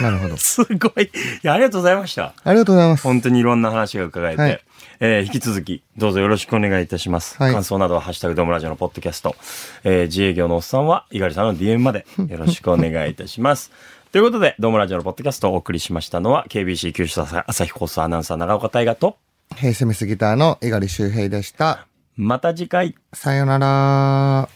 [0.01, 0.37] なるほど。
[0.39, 1.05] すごい。
[1.05, 1.09] い
[1.43, 2.33] や、ありがとうございました。
[2.45, 3.03] ありがとうございます。
[3.03, 4.61] 本当にいろんな話が伺えて、はい
[4.99, 7.37] えー引き続き、どうぞよろしくお願いいたします。
[7.37, 9.37] はい感想などは、ハッシュタグドームラジオのポッドキャスト、
[9.85, 13.71] えー自営業のおっさんは、猪狩さんの DM までよろしくお願いいたします。
[14.17, 19.19] ということで、ドームラジオのポッドキャストをお送りしましたのは、KBC 九州朝日放送アナウンサー長岡大河と、
[19.57, 21.87] ヘイセミスギターの猪狩周平でした。
[22.17, 22.95] また次回。
[23.13, 24.56] さよなら。